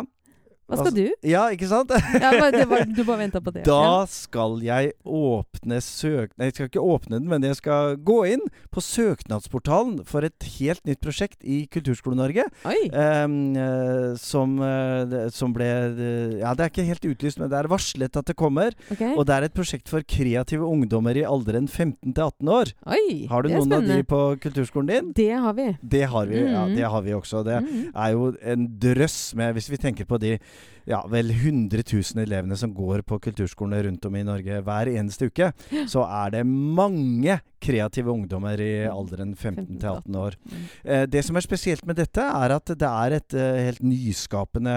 Hva 0.66 0.76
skal 0.80 0.87
Altså, 0.87 0.96
du? 0.99 1.28
ja 1.30 1.44
ikke 1.54 1.68
sant? 1.70 1.90
Ja, 2.23 2.30
var, 2.40 2.50
du 2.90 3.02
bare 3.06 3.18
venta 3.20 3.40
på 3.40 3.52
det. 3.54 3.62
Da 3.68 4.04
skal 4.11 4.58
jeg 4.66 4.92
åpne 5.06 5.78
søk... 5.80 6.32
Nei, 6.38 6.49
jeg 6.49 6.54
skal 6.56 6.66
ikke 6.70 6.82
åpne 6.82 7.20
den, 7.20 7.28
men 7.30 7.42
jeg 7.46 7.54
skal 7.61 7.94
gå 8.02 8.16
inn 8.35 8.42
på 8.75 8.82
søknadsportalen 8.82 10.00
for 10.08 10.26
et 10.26 10.42
helt 10.58 10.82
nytt 10.88 11.00
prosjekt 11.04 11.38
i 11.46 11.66
Kulturskole-Norge. 11.70 12.46
Ja. 12.66 12.75
Eh, 12.90 14.16
som, 14.20 14.56
eh, 14.62 15.28
som 15.35 15.54
ble 15.56 15.66
eh, 15.66 16.35
Ja, 16.40 16.52
det 16.58 16.66
er 16.66 16.73
ikke 16.73 16.87
helt 16.88 17.06
utlyst, 17.12 17.38
men 17.40 17.50
det 17.52 17.58
er 17.61 17.68
varslet 17.70 18.16
at 18.18 18.26
det 18.30 18.37
kommer. 18.38 18.75
Okay. 18.92 19.14
Og 19.14 19.26
det 19.28 19.37
er 19.37 19.46
et 19.49 19.54
prosjekt 19.56 19.88
for 19.92 20.02
kreative 20.06 20.66
ungdommer 20.66 21.16
i 21.18 21.25
alderen 21.26 21.68
15 21.70 22.12
til 22.12 22.23
18 22.26 22.52
år. 22.52 22.73
Oi, 22.90 23.26
Har 23.30 23.46
du 23.46 23.50
noen 23.54 23.76
av 23.78 23.87
de 23.87 24.00
på 24.06 24.20
kulturskolen 24.42 24.90
din? 24.90 25.12
Det 25.16 25.30
har 25.32 25.54
vi. 25.56 25.70
Det 25.82 26.04
har 26.11 26.26
vi, 26.30 26.42
ja, 26.42 26.66
Mhm. 26.66 26.76
det 26.76 26.90
har 26.90 27.02
vi 27.02 27.14
også. 27.16 27.44
Det 27.44 27.62
Mhm. 27.62 27.92
er 27.94 28.11
jo 28.12 28.35
en 28.42 28.66
drøss 28.82 29.35
med 29.37 29.54
Hvis 29.56 29.70
vi 29.70 29.76
tenker 29.78 30.04
på 30.04 30.18
de 30.20 30.38
ja, 30.86 31.00
vel 31.10 31.32
100 31.34 31.82
000 31.82 32.22
elevene 32.22 32.56
som 32.58 32.75
går 32.75 33.02
på 33.06 33.18
kulturskolene 33.25 33.82
rundt 33.88 34.06
om 34.06 34.16
i 34.16 34.25
Norge 34.26 34.60
hver 34.62 34.92
eneste 34.92 35.30
uke, 35.30 35.50
så 35.90 36.06
er 36.06 36.36
det 36.36 36.46
mange 36.46 37.40
kreative 37.66 38.12
ungdommer 38.12 38.61
i 38.62 38.73
alderen 38.87 39.35
15 39.35 39.78
til 39.80 39.88
18 39.90 40.18
år. 40.20 40.37
Mm. 40.46 40.64
Eh, 40.85 41.04
det 41.11 41.23
som 41.26 41.38
er 41.38 41.44
spesielt 41.44 41.87
med 41.88 41.99
dette, 41.99 42.23
er 42.23 42.54
at 42.54 42.70
det 42.70 42.90
er 42.90 43.16
et 43.18 43.37
eh, 43.37 43.61
helt 43.68 43.82
nyskapende, 43.85 44.76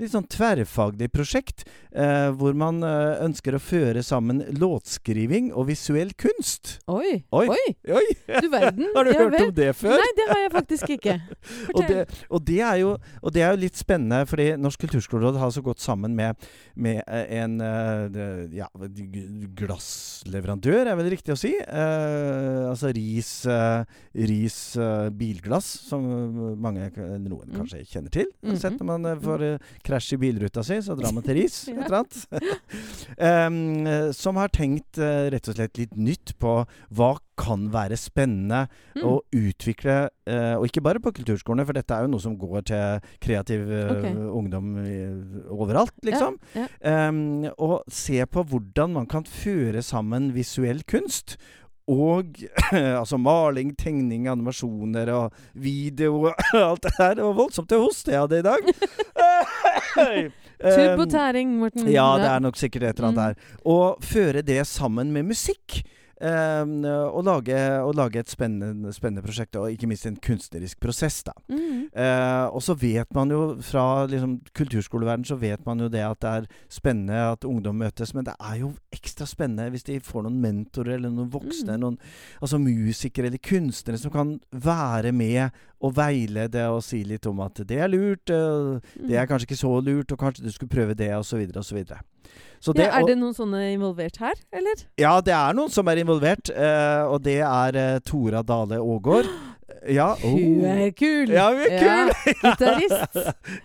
litt 0.00 0.14
sånn 0.14 0.28
tverrfaglig 0.30 1.10
prosjekt, 1.14 1.66
eh, 1.90 2.28
hvor 2.38 2.56
man 2.58 2.80
ønsker 2.84 3.56
å 3.56 3.62
føre 3.62 4.02
sammen 4.06 4.42
låtskriving 4.58 5.50
og 5.52 5.68
visuell 5.72 6.12
kunst. 6.18 6.78
Oi. 6.90 7.24
Oi. 7.34 7.46
Oi. 7.50 7.66
Oi! 7.98 8.06
Du 8.38 8.48
verden. 8.52 8.90
Har 8.96 9.08
du 9.08 9.12
Ja 9.12 9.24
hørt 9.24 9.38
om 9.40 9.54
det 9.56 9.70
før? 9.78 9.96
Nei, 9.98 10.10
det 10.18 10.28
har 10.28 10.42
jeg 10.44 10.52
faktisk 10.54 10.94
ikke. 10.98 11.16
Og 11.78 11.82
det, 11.88 12.04
og, 12.32 12.40
det 12.46 12.58
er 12.64 12.78
jo, 12.80 12.90
og 13.22 13.32
det 13.34 13.42
er 13.44 13.52
jo 13.52 13.60
litt 13.60 13.78
spennende, 13.78 14.22
fordi 14.28 14.46
Norsk 14.60 14.80
kulturskoleråd 14.82 15.36
har 15.40 15.50
så 15.54 15.62
gått 15.64 15.82
sammen 15.82 16.14
med, 16.16 16.38
med 16.80 17.02
en 17.06 17.58
ja, 18.54 18.68
glassleverandør, 19.58 20.90
er 20.90 20.98
vel 20.98 21.10
riktig 21.12 21.34
å 21.34 21.38
si. 21.38 21.52
Eh, 21.58 22.27
altså 22.70 22.90
Ris, 22.94 23.30
eh, 23.46 23.84
ris 24.28 24.58
eh, 24.76 25.08
bilglass, 25.10 25.66
som 25.88 26.04
mange, 26.60 26.90
noen 26.96 27.48
Mm. 27.48 27.54
kanskje 27.56 27.84
kjenner 27.88 28.10
til. 28.10 28.26
Mhm. 28.42 28.56
Sett 28.60 28.78
når 28.80 28.86
man 28.92 29.06
eh, 29.06 29.16
får 29.22 29.42
eh, 29.46 29.58
krasj 29.86 30.12
i 30.14 30.20
bilruta 30.24 30.64
si, 30.66 30.80
så 30.84 30.96
drar 30.98 31.12
man 31.16 31.22
til 31.26 31.38
Ris, 31.40 31.60
et 31.68 31.78
eller 31.86 32.02
annet. 32.02 32.18
Eh, 33.18 34.12
som 34.14 34.36
har 34.38 34.48
tenkt 34.54 34.98
eh, 35.02 35.28
rett 35.32 35.48
og 35.50 35.56
slett 35.56 35.78
litt 35.80 35.96
nytt 35.98 36.34
på 36.38 36.60
hva 36.94 37.14
kan 37.38 37.68
være 37.70 37.96
spennende 37.98 38.66
Mm. 38.98 39.04
å 39.06 39.20
utvikle, 39.30 40.08
eh, 40.26 40.54
og 40.58 40.64
ikke 40.66 40.82
bare 40.82 40.98
på 40.98 41.12
kulturskolene, 41.14 41.64
for 41.64 41.72
dette 41.76 41.94
er 41.94 42.02
jo 42.02 42.10
noe 42.10 42.20
som 42.22 42.34
går 42.36 42.64
til 42.66 43.00
kreativ 43.22 43.70
eh, 43.70 43.92
Ok. 43.94 44.06
ungdom 44.40 44.72
overalt, 45.54 45.94
liksom. 46.02 46.38
Ja, 46.56 46.66
Em, 46.82 47.44
og 47.58 47.84
se 47.88 48.24
på 48.26 48.42
hvordan 48.44 48.92
man 48.92 49.06
kan 49.06 49.22
føre 49.24 49.82
sammen 49.86 50.32
visuell 50.34 50.82
kunst. 50.90 51.36
Og 51.88 52.24
altså 53.00 53.16
maling, 53.16 53.70
tegning, 53.80 54.26
animasjoner 54.28 55.08
og 55.14 55.32
video 55.54 56.18
og 56.28 56.34
alt 56.70 56.82
det 56.84 56.92
der. 56.98 57.14
Det 57.14 57.24
var 57.24 57.32
voldsomt 57.38 57.68
til 57.72 57.80
hoste 57.80 58.12
jeg 58.12 58.20
hadde 58.26 58.38
i 58.38 58.46
dag. 58.48 58.62
Turbotæring, 60.58 61.54
Morten. 61.60 61.88
ja, 61.88 62.08
det 62.18 62.26
er 62.28 62.38
nok 62.44 62.56
sikkert 62.60 62.82
et 62.82 62.98
eller 62.98 63.08
annet 63.08 63.18
Mm. 63.18 63.24
der. 63.24 63.34
Og 63.64 63.96
føre 64.02 64.42
det 64.42 64.66
sammen 64.66 65.12
med 65.12 65.22
musikk. 65.30 65.80
Um, 66.18 66.82
og, 66.82 67.20
lage, 67.22 67.56
og 67.78 67.92
lage 67.94 68.18
et 68.18 68.30
spennende, 68.30 68.90
spennende 68.92 69.22
prosjekt, 69.22 69.54
og 69.54 69.70
ikke 69.70 69.86
minst 69.86 70.06
en 70.08 70.16
kunstnerisk 70.18 70.80
prosess. 70.82 71.20
da. 71.22 71.32
Mm. 71.48 71.84
Eh, 71.94 72.46
og 72.50 72.62
så 72.62 72.74
vet 72.74 73.14
man 73.14 73.30
jo 73.30 73.56
fra 73.62 74.06
liksom, 74.10 74.40
kulturskoleverden 74.52 75.24
så 75.24 75.36
vet 75.38 75.62
man 75.66 75.78
jo 75.78 75.86
det 75.88 76.02
at 76.02 76.18
det 76.20 76.32
er 76.40 76.48
spennende 76.68 77.20
at 77.32 77.46
ungdom 77.46 77.78
møtes, 77.78 78.14
men 78.14 78.26
det 78.26 78.34
er 78.40 78.56
jo 78.64 78.72
ekstra 78.90 79.26
spennende 79.30 79.68
hvis 79.70 79.86
de 79.86 80.00
får 80.02 80.26
noen 80.26 80.40
mentorer 80.42 80.96
eller 80.96 81.14
noen 81.14 81.30
voksne, 81.30 81.76
Mm. 81.78 81.80
noen 81.80 81.98
altså 82.42 82.58
musikere 82.58 83.26
eller 83.30 83.38
kunstnere 83.38 83.98
som 83.98 84.10
kan 84.10 84.40
være 84.50 85.12
med 85.12 85.50
og 85.80 85.94
veilede 85.94 86.66
og 86.68 86.82
si 86.82 87.04
litt 87.04 87.26
om 87.26 87.40
at 87.40 87.62
det 87.68 87.78
er 87.78 87.88
lurt, 87.88 88.30
eh, 88.30 88.80
det 89.06 89.16
er 89.16 89.26
kanskje 89.30 89.46
ikke 89.52 89.62
så 89.62 89.72
lurt, 89.80 90.10
og 90.12 90.18
kanskje 90.18 90.44
du 90.44 90.50
skulle 90.50 90.70
prøve 90.74 90.94
det, 90.98 91.14
osv., 91.14 91.46
osv. 91.54 91.84
Så 92.58 92.74
det, 92.74 92.88
ja, 92.88 92.96
er 92.98 93.06
det 93.06 93.14
noen 93.20 93.36
sånne 93.36 93.60
involvert 93.70 94.18
her, 94.18 94.38
eller? 94.50 94.80
ja, 94.98 95.12
det 95.22 95.34
er 95.36 95.54
noen 95.54 95.70
som 95.70 95.86
er 95.90 96.02
involvert, 96.02 96.50
Uh, 96.50 97.04
og 97.12 97.22
det 97.22 97.38
er 97.44 97.78
uh, 97.78 98.00
Tora 98.02 98.42
Dale 98.42 98.80
Aagaard. 98.82 99.30
Ja, 99.88 100.14
Hun 100.22 100.62
oh. 100.64 100.68
er 100.68 100.90
kul! 100.96 101.30
Ja, 101.32 101.48
hun 101.52 101.60
er 101.60 101.78
kul! 101.82 101.88
Ja, 101.88 102.32
Gitarist. 102.42 103.18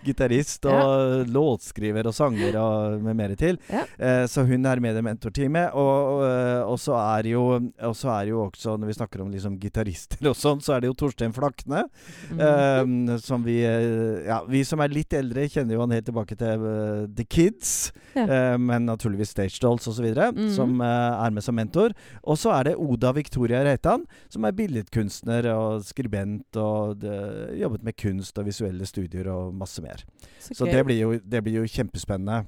Gitarist 0.04 0.66
og 0.68 1.30
låtskriver 1.32 2.06
og 2.10 2.14
sanger 2.16 2.56
og 2.60 3.02
med 3.04 3.16
mer 3.18 3.34
til. 3.40 3.58
Ja. 3.72 3.82
Eh, 3.98 4.24
så 4.30 4.44
hun 4.46 4.66
er 4.68 4.80
med 4.84 4.98
i 5.00 5.04
mentorteamet. 5.04 5.72
Og, 5.72 5.90
og, 6.18 6.22
eh, 6.28 6.60
og 6.68 6.78
så 6.82 6.96
er 7.00 7.30
jo 7.32 7.44
og 7.56 7.96
så 7.96 8.10
er 8.18 8.30
jo 8.30 8.42
også, 8.46 8.76
når 8.80 8.90
vi 8.92 8.96
snakker 8.98 9.24
om 9.24 9.30
liksom 9.32 9.56
gitarister 9.62 10.28
og 10.30 10.36
sånn, 10.38 10.60
så 10.64 10.76
er 10.76 10.84
det 10.84 10.90
jo 10.92 10.96
Torstein 11.04 11.34
Flakne. 11.36 11.84
Mm. 12.30 12.40
eh, 12.40 13.16
som 13.24 13.44
vi 13.46 13.58
eh, 13.64 14.24
Ja, 14.28 14.42
vi 14.48 14.62
som 14.66 14.80
er 14.84 14.92
litt 14.92 15.12
eldre, 15.16 15.48
kjenner 15.50 15.76
jo 15.78 15.84
han 15.84 15.94
helt 15.96 16.06
tilbake 16.08 16.36
til 16.38 16.62
uh, 16.64 17.04
The 17.16 17.24
Kids. 17.26 17.92
Ja. 18.14 18.24
eh, 18.28 18.56
men 18.60 18.86
naturligvis 18.86 19.32
Stage 19.34 19.58
Dolls 19.62 19.88
osv., 19.90 20.04
Mhm. 20.14 20.50
som 20.54 20.78
er 20.84 21.30
med 21.34 21.42
som 21.42 21.56
mentor. 21.56 21.92
Og 22.22 22.36
så 22.38 22.52
er 22.54 22.68
det 22.70 22.76
Oda 22.80 23.10
Victoria 23.16 23.62
Reitan, 23.66 24.04
som 24.30 24.44
er 24.46 24.52
billedkunstner 24.56 25.48
og 25.54 25.82
skribent 25.94 26.58
og 26.60 26.98
det, 26.98 27.14
jobbet 27.60 27.86
med 27.86 27.96
kunst 27.96 28.38
og 28.38 28.48
visuelle 28.50 28.86
studier 28.86 29.30
og 29.30 29.54
masse 29.54 29.82
mer. 29.84 30.02
Så 30.42 30.54
Så 30.58 30.66
det 30.66 30.84
blir 30.86 30.98
jo, 31.00 31.14
det 31.22 31.42
blir 31.46 31.62
jo 31.62 31.70
kjempespennende. 31.70 32.44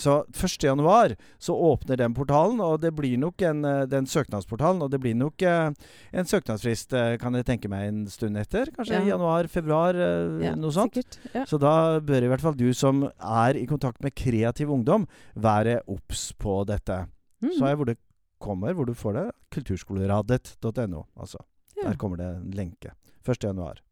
Så 0.00 0.24
1.1 0.32 1.12
så 1.38 1.54
åpner 1.54 1.96
den 2.00 2.14
portalen, 2.16 2.58
og 2.64 2.80
det 2.80 2.94
blir 2.96 3.18
nok 3.20 3.42
en, 3.42 3.60
eh, 3.64 3.84
den 3.86 4.06
søknadsportalen. 4.08 4.80
Og 4.82 4.90
det 4.90 4.98
blir 5.00 5.14
nok 5.14 5.42
eh, 5.42 5.70
en 6.12 6.24
søknadsfrist, 6.26 6.92
eh, 6.96 7.16
kan 7.20 7.34
jeg 7.34 7.44
tenke 7.46 7.68
meg, 7.68 7.86
en 7.86 8.06
stund 8.10 8.36
etter. 8.40 8.72
Kanskje 8.74 8.96
Ja. 8.96 9.04
januar-februar, 9.12 9.94
ja, 10.42 10.54
noe 10.56 10.72
sånt. 10.72 10.96
Ja. 11.34 11.44
Så 11.44 11.60
da 11.60 12.00
bør 12.00 12.24
i 12.24 12.28
hvert 12.32 12.40
fall 12.40 12.56
du 12.56 12.72
som 12.74 13.04
er 13.20 13.54
i 13.60 13.66
kontakt 13.66 14.02
med 14.02 14.16
kreativ 14.16 14.72
ungdom, 14.72 15.06
være 15.36 15.82
obs 15.86 16.32
på 16.32 16.64
dette. 16.66 17.06
Mm. 17.44 17.52
Så 17.58 17.68
er 17.68 17.76
hvor 17.76 17.86
det 17.86 17.98
kommer, 18.40 18.72
hvor 18.74 18.86
du 18.86 18.94
får 18.94 19.12
det. 19.20 19.32
Kulturskoleradet.no, 19.52 21.04
altså. 21.20 21.38
Ja. 21.86 21.94
Der 21.94 21.98
kommer 22.02 22.20
det 22.20 22.30
en 22.36 22.50
lenke. 22.58 22.92
1. 23.26 23.42
januar. 23.50 23.82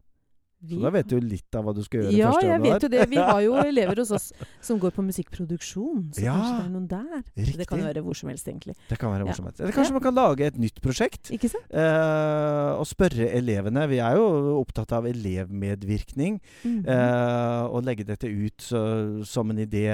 Så 0.65 0.79
da 0.81 0.89
vet 0.89 1.05
du 1.11 1.19
litt 1.21 1.53
av 1.59 1.67
hva 1.67 1.75
du 1.77 1.83
skal 1.85 2.07
gjøre 2.07 2.13
Ja, 2.17 2.31
1. 2.41 2.45
jeg 2.49 2.61
vet 2.65 2.85
jo 2.87 2.89
det. 2.89 3.03
Vi 3.11 3.17
har 3.21 3.41
jo 3.45 3.53
elever 3.69 3.99
hos 4.01 4.09
oss 4.17 4.31
som 4.65 4.79
går 4.81 4.95
på 4.97 5.03
musikkproduksjon, 5.05 6.07
så 6.17 6.23
Ja, 6.25 6.33
kanskje 6.39 6.55
det 6.57 6.65
er 6.65 6.71
noen 6.73 6.87
der. 6.89 7.19
Riktig. 7.37 7.57
Det 7.59 7.67
kan 7.69 7.83
være 7.85 8.01
hvor 8.07 8.17
som 8.17 8.31
helst, 8.33 8.49
egentlig. 8.49 8.73
Det 8.89 8.97
kan 8.99 9.13
være 9.13 9.19
Ja. 9.19 9.25
hvor 9.29 9.37
som 9.37 9.45
helst. 9.51 9.61
Eller 9.61 9.77
kanskje 9.77 9.93
man 9.99 10.05
kan 10.07 10.15
lage 10.17 10.47
et 10.47 10.57
nytt 10.57 10.81
prosjekt. 10.81 11.29
Ikke 11.37 11.51
sant? 11.53 11.67
eh, 11.69 12.71
og 12.81 12.87
spørre 12.89 13.29
elevene. 13.37 13.85
Vi 13.93 13.99
er 14.01 14.17
jo 14.17 14.25
opptatt 14.63 14.93
av 14.97 15.05
elevmedvirkning. 15.05 16.41
Mhm. 16.65 16.89
eh, 16.89 17.63
og 17.69 17.85
legge 17.85 18.05
dette 18.09 18.25
ut 18.25 18.57
så, 18.65 18.81
som 19.27 19.51
en 19.51 19.59
idé, 19.59 19.85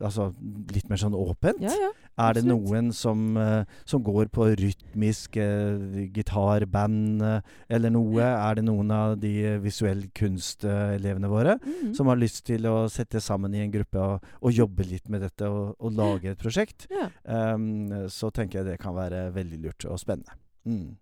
altså 0.00 0.30
litt 0.72 0.88
mer 0.88 0.96
sånn 0.96 1.12
åpent. 1.12 1.60
ja, 1.60 1.68
ja. 1.68 1.92
Er 2.16 2.34
det 2.36 2.44
noen 2.46 2.92
som, 2.94 3.36
eh, 3.36 3.64
som 3.84 4.02
går 4.06 4.28
på 4.30 4.46
rytmisk 4.60 5.36
uh, 5.36 6.04
gitarband 6.14 7.22
eh, 7.22 7.40
eller 7.68 7.90
noe? 7.90 8.22
Er 8.22 8.54
det 8.60 8.64
noen 8.68 8.90
av 8.94 9.16
de 9.18 9.32
visuell 9.64 10.04
kunst-elevene 10.14 11.28
våre 11.28 11.58
Mhm. 11.64 11.94
som 11.94 12.06
har 12.06 12.16
lyst 12.16 12.44
til 12.46 12.62
å 12.70 12.88
sette 12.88 13.20
sammen 13.20 13.54
i 13.54 13.62
en 13.64 13.72
gruppe 13.72 13.98
og, 13.98 14.22
og 14.42 14.52
jobbe 14.52 14.86
litt 14.86 15.08
med 15.08 15.22
dette 15.22 15.48
og, 15.48 15.74
og 15.80 15.92
lage 15.92 16.30
et 16.30 16.38
prosjekt? 16.38 16.86
ja. 16.90 17.08
Um, 17.24 18.08
så 18.08 18.30
tenker 18.32 18.60
jeg 18.60 18.66
det 18.72 18.78
kan 18.82 18.94
være 18.94 19.32
veldig 19.34 19.62
lurt 19.64 19.84
og 19.90 19.98
spennende. 19.98 20.34
Mm. 20.66 20.96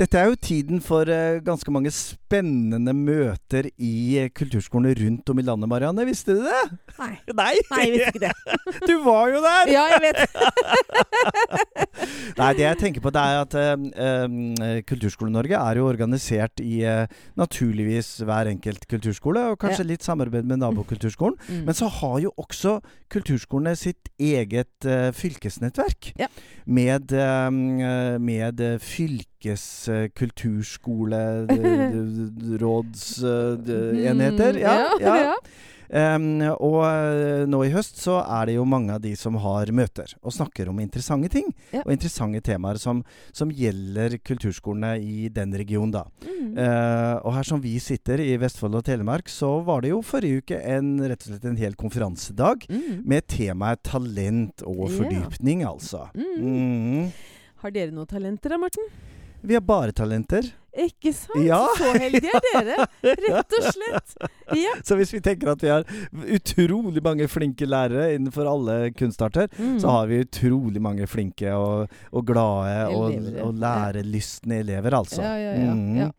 Dette 0.00 0.18
er 0.18 0.30
jo 0.30 0.38
tiden 0.40 0.80
for 0.84 1.08
eh, 1.10 1.40
ganske 1.44 1.72
mange 1.74 1.92
spennende 1.92 2.94
møter 2.96 3.68
i 3.76 4.22
uh, 4.22 4.30
kulturskolene 4.32 4.94
rundt 5.02 5.28
om 5.28 5.40
i 5.40 5.44
landet, 5.44 5.68
Marianne. 5.68 6.06
Visste 6.08 6.36
du 6.38 6.46
det? 6.46 6.62
Nei. 6.98 7.12
Nei! 7.40 7.52
Nei, 7.70 7.82
jeg 7.84 7.92
visste 7.96 8.14
ikke 8.14 8.24
det. 8.26 8.32
Du 8.88 8.94
var 9.04 9.28
jo 9.30 9.42
der! 9.44 9.68
Ja, 9.70 9.84
jeg 9.92 10.00
vet. 10.06 10.22
Nei, 12.40 12.48
det 12.56 12.64
jeg 12.64 12.80
tenker 12.80 13.04
på 13.04 13.12
det 13.12 13.22
er 13.22 13.42
at 13.42 13.56
eh, 13.60 13.84
eh, 14.06 14.78
Kulturskole-Norge 14.88 15.60
er 15.60 15.80
jo 15.80 15.88
organisert 15.90 16.62
i 16.64 16.80
uh, 16.88 17.04
naturligvis 17.38 18.14
hver 18.26 18.50
enkelt 18.50 18.88
kulturskole, 18.90 19.44
og 19.52 19.60
kanskje 19.62 19.86
litt 19.86 20.06
samarbeid 20.06 20.48
med 20.48 20.62
nabokulturskolen. 20.64 21.36
Mm. 21.48 21.62
Men 21.68 21.76
så 21.76 21.90
har 22.00 22.18
jo 22.24 22.32
også 22.40 22.78
kulturskolene 23.12 23.76
sitt 23.78 24.10
eget 24.20 24.88
uh, 24.88 25.10
fylkesnettverk. 25.16 26.12
Ja. 26.20 26.28
Med, 26.64 27.12
eh, 27.12 28.18
med 28.22 28.60
eh, 28.60 28.78
fylkes 28.78 29.81
eh, 29.92 30.08
kulturskole 30.14 31.22
eh. 31.50 31.58
Mm, 34.32 34.58
ja, 34.60 34.78
ja. 35.00 35.16
ja. 35.26 35.36
Em, 35.92 36.40
og 36.56 36.78
eh, 36.86 37.42
nå 37.44 37.58
i 37.66 37.72
høst 37.74 37.98
så 38.00 38.14
er 38.22 38.48
det 38.48 38.54
jo 38.54 38.64
mange 38.64 38.94
av 38.94 39.02
de 39.04 39.10
som 39.18 39.34
har 39.44 39.68
møter 39.76 40.14
og 40.24 40.32
snakker 40.32 40.70
om 40.72 40.78
interessante 40.80 41.28
ting. 41.34 41.50
Ja. 41.74 41.82
Og 41.84 41.92
interessante 41.92 42.40
temaer 42.46 42.80
som, 42.80 43.02
som 43.36 43.52
gjelder 43.52 44.16
kulturskolene 44.24 44.94
i 45.04 45.28
den 45.28 45.52
regionen, 45.52 45.92
da. 45.92 46.06
Mm. 46.24 46.56
Uh, 46.56 47.16
og 47.26 47.34
her 47.36 47.46
som 47.46 47.60
vi 47.62 47.74
sitter 47.80 48.22
i 48.24 48.38
Vestfold 48.40 48.78
og 48.80 48.86
Telemark, 48.88 49.28
så 49.28 49.58
var 49.66 49.84
det 49.84 49.92
jo 49.92 50.00
forrige 50.06 50.40
uke 50.40 50.62
en, 50.64 50.94
rett 51.04 51.26
og 51.26 51.34
slett 51.34 51.46
en 51.50 51.60
hel 51.60 51.76
konferansedag 51.78 52.64
Mm. 52.72 53.02
med 53.08 53.26
temaet 53.28 53.82
talent 53.84 54.62
og 54.64 54.86
fordypning, 54.94 55.64
altså. 55.66 56.06
Mm. 56.16 56.40
Mm. 56.40 57.08
Har 57.62 57.74
dere 57.74 57.92
noen 57.94 58.08
talenter 58.08 58.54
da, 58.54 58.58
Morten? 58.60 58.88
Vi 59.42 59.54
har 59.54 59.60
bare 59.66 59.92
talenter. 59.92 60.46
Ikke 60.72 61.10
sant? 61.12 61.42
Ja. 61.44 61.58
Så 61.76 61.90
heldige 62.00 62.32
er 62.54 62.64
dere, 62.64 62.86
rett 63.26 63.56
og 63.58 63.66
slett. 63.74 64.14
Ja. 64.56 64.72
Så 64.88 64.96
hvis 64.96 65.12
vi 65.12 65.20
tenker 65.20 65.50
at 65.52 65.60
vi 65.64 65.68
har 65.68 65.84
utrolig 66.32 67.02
mange 67.04 67.26
flinke 67.28 67.68
lærere 67.68 68.14
innenfor 68.16 68.48
alle 68.48 68.78
kunstarter, 68.96 69.50
Mm. 69.58 69.76
så 69.82 69.90
har 69.98 70.06
vi 70.08 70.22
utrolig 70.24 70.80
mange 70.80 71.06
flinke 71.06 71.52
og, 71.52 71.92
og 72.12 72.24
glade 72.26 72.72
Elever, 72.88 73.42
og, 73.42 73.50
og 73.50 73.60
lærelystne 73.60 74.62
elever, 74.64 74.96
altså. 75.02 75.20
Ja, 75.22 75.34
ja, 75.36 75.52
ja, 75.66 75.74
Mm. 75.74 75.96
ja. 75.98 76.10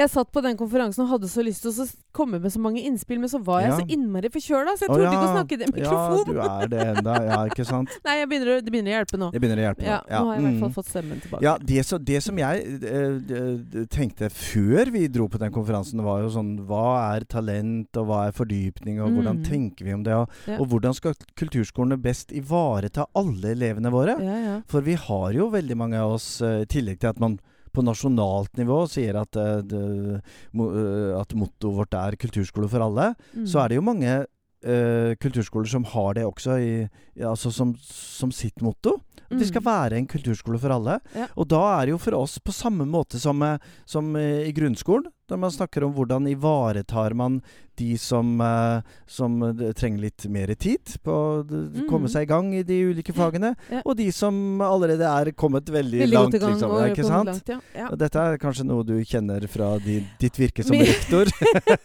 Jeg 0.00 0.10
satt 0.12 0.30
på 0.32 0.40
den 0.44 0.56
konferansen 0.56 1.04
og 1.04 1.10
hadde 1.14 1.28
så 1.28 1.42
lyst 1.44 1.64
til 1.64 1.74
å 1.74 1.86
komme 2.16 2.40
med 2.40 2.52
så 2.54 2.60
mange 2.62 2.80
innspill, 2.88 3.18
men 3.20 3.30
så 3.30 3.38
var 3.44 3.60
jeg 3.62 3.70
Ja. 3.70 3.76
så 3.80 3.84
innmari 3.96 4.30
forkjøla, 4.32 4.72
så 4.78 4.86
jeg 4.86 4.90
torde 4.90 5.04
ja. 5.04 5.10
ikke 5.12 5.28
å 5.28 5.34
snakke 5.34 5.54
i 5.54 5.68
mikrofonen. 5.74 6.38
Ja, 6.40 6.46
du 6.48 6.64
er 6.64 6.70
det 6.72 6.80
enda. 6.94 7.16
Ja, 7.26 7.40
ikke 7.50 7.66
sant? 7.68 7.92
Nei, 8.06 8.14
jeg 8.20 8.30
begynner, 8.30 8.62
det 8.64 8.72
begynner 8.72 8.94
å 8.94 8.96
hjelpe 8.96 9.20
nå. 9.20 9.28
Det 9.34 9.42
begynner 9.42 9.60
å 9.60 9.66
hjelpe. 9.68 9.84
nå. 9.84 9.90
Ja, 9.90 9.98
nå. 10.00 10.22
nå 10.24 10.30
har 10.30 10.34
jeg 10.34 10.40
i 10.40 10.46
hvert 10.46 10.62
fall 10.64 10.72
mm. 10.72 10.76
fått 10.78 10.90
stemmen 10.90 11.20
tilbake. 11.24 11.44
Ja, 11.46 11.54
det, 11.70 11.84
så, 11.90 12.00
det 12.10 12.22
som 12.24 12.40
jeg 12.40 12.64
eh, 12.80 13.36
eh, 13.42 13.84
tenkte 13.92 14.30
før 14.32 14.92
vi 14.96 15.04
dro 15.12 15.28
på 15.28 15.42
den 15.42 15.54
konferansen, 15.54 16.02
var 16.06 16.24
jo 16.24 16.32
sånn 16.34 16.50
Hva 16.70 16.86
er 17.12 17.28
talent, 17.30 18.00
og 18.00 18.08
hva 18.08 18.24
er 18.28 18.36
fordypning, 18.36 19.02
og 19.04 19.12
hvordan 19.14 19.40
Mm. 19.40 19.44
tenker 19.46 19.84
vi 19.86 19.92
om 19.94 20.02
det? 20.02 20.16
Og, 20.16 20.28
Ja. 20.48 20.56
og 20.58 20.66
hvordan 20.72 20.94
skal 20.96 21.14
kulturskolene 21.38 22.00
best 22.00 22.32
ivareta 22.32 23.06
alle 23.14 23.52
elevene 23.54 23.92
våre? 23.92 24.16
Ja, 24.20 24.36
ja. 24.46 24.56
For 24.66 24.80
vi 24.80 24.94
har 24.94 25.32
jo 25.32 25.50
veldig 25.50 25.76
mange 25.76 25.96
av 26.00 26.16
oss, 26.16 26.40
eh, 26.42 26.62
i 26.64 26.66
tillegg 26.66 26.98
til 27.00 27.08
at 27.12 27.20
man 27.20 27.38
på 27.72 27.84
nasjonalt 27.86 28.52
nivå 28.58 28.82
sier 28.90 29.16
at, 29.20 29.36
eh, 29.36 29.60
det, 29.62 29.80
eh, 30.20 31.20
at 31.20 31.34
mottoet 31.34 31.76
vårt 31.76 31.94
er 31.94 32.16
'kulturskole 32.16 32.68
for 32.68 32.80
alle', 32.80 33.14
Mm. 33.36 33.46
så 33.46 33.64
er 33.64 33.68
det 33.68 33.74
jo 33.76 33.82
mange 33.82 34.26
Uh, 34.62 35.14
kulturskoler 35.16 35.66
som 35.66 35.84
har 35.84 36.12
det 36.12 36.22
også 36.22 36.58
i, 36.60 36.88
altså 37.24 37.50
som, 37.50 37.74
som 37.80 38.30
sitt 38.30 38.60
motto. 38.60 39.00
At 39.30 39.38
det 39.38 39.46
skal 39.48 39.62
Mm. 39.62 39.64
være 39.64 39.92
en 39.96 40.06
kulturskole 40.06 40.58
for 40.60 40.68
alle. 40.68 41.00
Ja. 41.16 41.28
Og 41.34 41.48
da 41.48 41.80
er 41.80 41.86
det 41.86 41.92
jo 41.92 41.96
for 41.96 42.12
oss 42.14 42.38
på 42.38 42.52
samme 42.52 42.84
måte 42.84 43.16
som, 43.18 43.40
som 43.86 44.14
i 44.16 44.52
grunnskolen. 44.52 45.06
Der 45.30 45.38
man 45.38 45.50
snakker 45.54 45.84
om 45.86 45.92
hvordan 45.96 46.26
ivaretar 46.28 47.14
man 47.14 47.40
de 47.80 47.94
som, 47.96 48.34
eh, 48.44 48.82
som 49.08 49.38
eh, 49.46 49.70
trenger 49.78 50.02
litt 50.02 50.26
mer 50.28 50.50
tid 50.58 50.82
på 51.06 51.14
å 51.14 51.42
d- 51.48 51.86
komme 51.88 52.10
seg 52.12 52.26
i 52.26 52.28
gang 52.28 52.50
i 52.58 52.62
de 52.66 52.76
ulike 52.90 53.14
fagene. 53.16 53.54
Ja. 53.70 53.80
Og 53.86 53.96
de 53.96 54.10
som 54.12 54.60
allerede 54.60 55.06
er 55.06 55.30
kommet 55.32 55.70
veldig, 55.72 56.02
Veldig 56.02 56.18
langt. 56.18 56.36
gang. 56.42 56.52
liksom. 56.58 56.74
ikke 56.90 57.06
sant? 57.08 57.30
Langt, 57.30 57.48
ja. 57.54 57.60
Ja. 57.78 57.86
Og 57.88 57.96
Dette 58.02 58.20
er 58.26 58.36
kanskje 58.42 58.66
noe 58.68 58.84
du 58.84 58.96
kjenner 59.06 59.46
fra 59.48 59.70
di, 59.80 60.00
ditt 60.20 60.36
virke 60.42 60.66
som 60.66 60.76
rektor. 60.92 61.30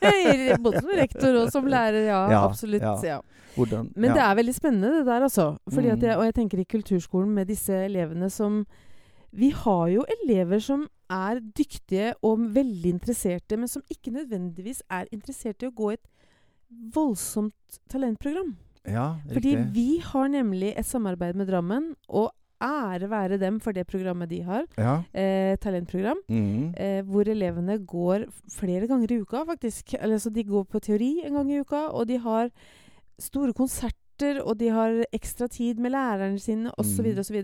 Både 0.66 0.82
som 0.82 0.92
rektor 0.98 1.40
og 1.44 1.52
som 1.54 1.68
lærer, 1.72 2.10
ja. 2.10 2.24
Absolutt. 2.44 2.82
ja. 3.06 3.22
Hvordan, 3.56 3.88
Men 3.96 4.12
det 4.18 4.20
er 4.20 4.36
veldig 4.36 4.54
spennende 4.58 4.90
det 4.98 5.06
der, 5.08 5.22
altså. 5.30 5.46
Fordi 5.72 5.94
at 5.94 6.00
Mm. 6.02 6.08
jeg, 6.10 6.18
og 6.18 6.24
jeg 6.26 6.34
tenker 6.36 6.60
i 6.60 6.66
kulturskolen 6.66 7.30
med 7.38 7.48
disse 7.48 7.72
elevene 7.86 8.28
som 8.30 8.66
Vi 9.32 9.50
har 9.52 9.88
jo 9.90 10.04
elever 10.24 10.60
som 10.64 10.88
er 11.12 11.42
dyktige 11.58 12.14
og 12.26 12.42
veldig 12.56 12.96
interesserte, 12.98 13.58
men 13.58 13.72
som 13.72 13.84
ikke 13.92 14.14
nødvendigvis 14.16 14.82
er 14.90 15.10
interessert 15.12 15.64
i 15.64 15.70
å 15.70 15.76
gå 15.76 15.92
et 15.96 16.06
voldsomt 16.96 17.80
talentprogram. 17.92 18.56
ja, 18.86 19.16
riktig. 19.26 19.34
Fordi 19.34 19.56
vi 19.74 19.90
har 20.04 20.28
nemlig 20.30 20.74
et 20.78 20.86
samarbeid 20.86 21.36
med 21.36 21.48
Drammen, 21.50 21.94
og 22.10 22.32
ære 22.62 23.10
være 23.10 23.38
dem 23.38 23.60
for 23.60 23.72
det 23.72 23.88
programmet 23.88 24.30
de 24.30 24.42
har. 24.42 24.64
Ja. 24.78 25.02
Eh, 25.14 25.58
talentprogram. 25.58 26.18
Mm. 26.30 26.74
Eh, 26.78 27.02
hvor 27.04 27.28
elevene 27.28 27.78
går 27.86 28.26
flere 28.52 28.88
ganger 28.88 29.12
i 29.12 29.20
uka, 29.22 29.44
faktisk. 29.46 29.94
Eller, 30.00 30.18
så 30.18 30.30
de 30.30 30.44
går 30.44 30.64
på 30.64 30.80
teori 30.80 31.22
en 31.26 31.34
gang 31.34 31.52
i 31.52 31.60
uka, 31.60 31.88
og 31.92 32.08
de 32.08 32.18
har 32.18 32.50
store 33.20 33.54
konserter, 33.54 34.00
og 34.24 34.58
de 34.60 34.70
har 34.70 35.04
ekstra 35.14 35.48
tid 35.52 35.76
med 35.80 35.92
lærerne 35.92 36.40
sine, 36.40 36.72
osv., 36.78 37.14
Mm. 37.14 37.20
osv. 37.20 37.44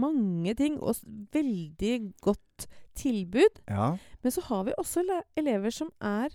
Mange 0.00 0.54
ting, 0.54 0.80
og 0.80 0.94
veldig 1.32 2.12
godt 2.20 2.66
tilbud. 2.94 3.60
ja. 3.70 3.96
Men 4.22 4.30
så 4.32 4.40
har 4.48 4.64
vi 4.64 4.72
også 4.78 5.04
elever 5.36 5.70
som 5.70 5.90
er 6.00 6.28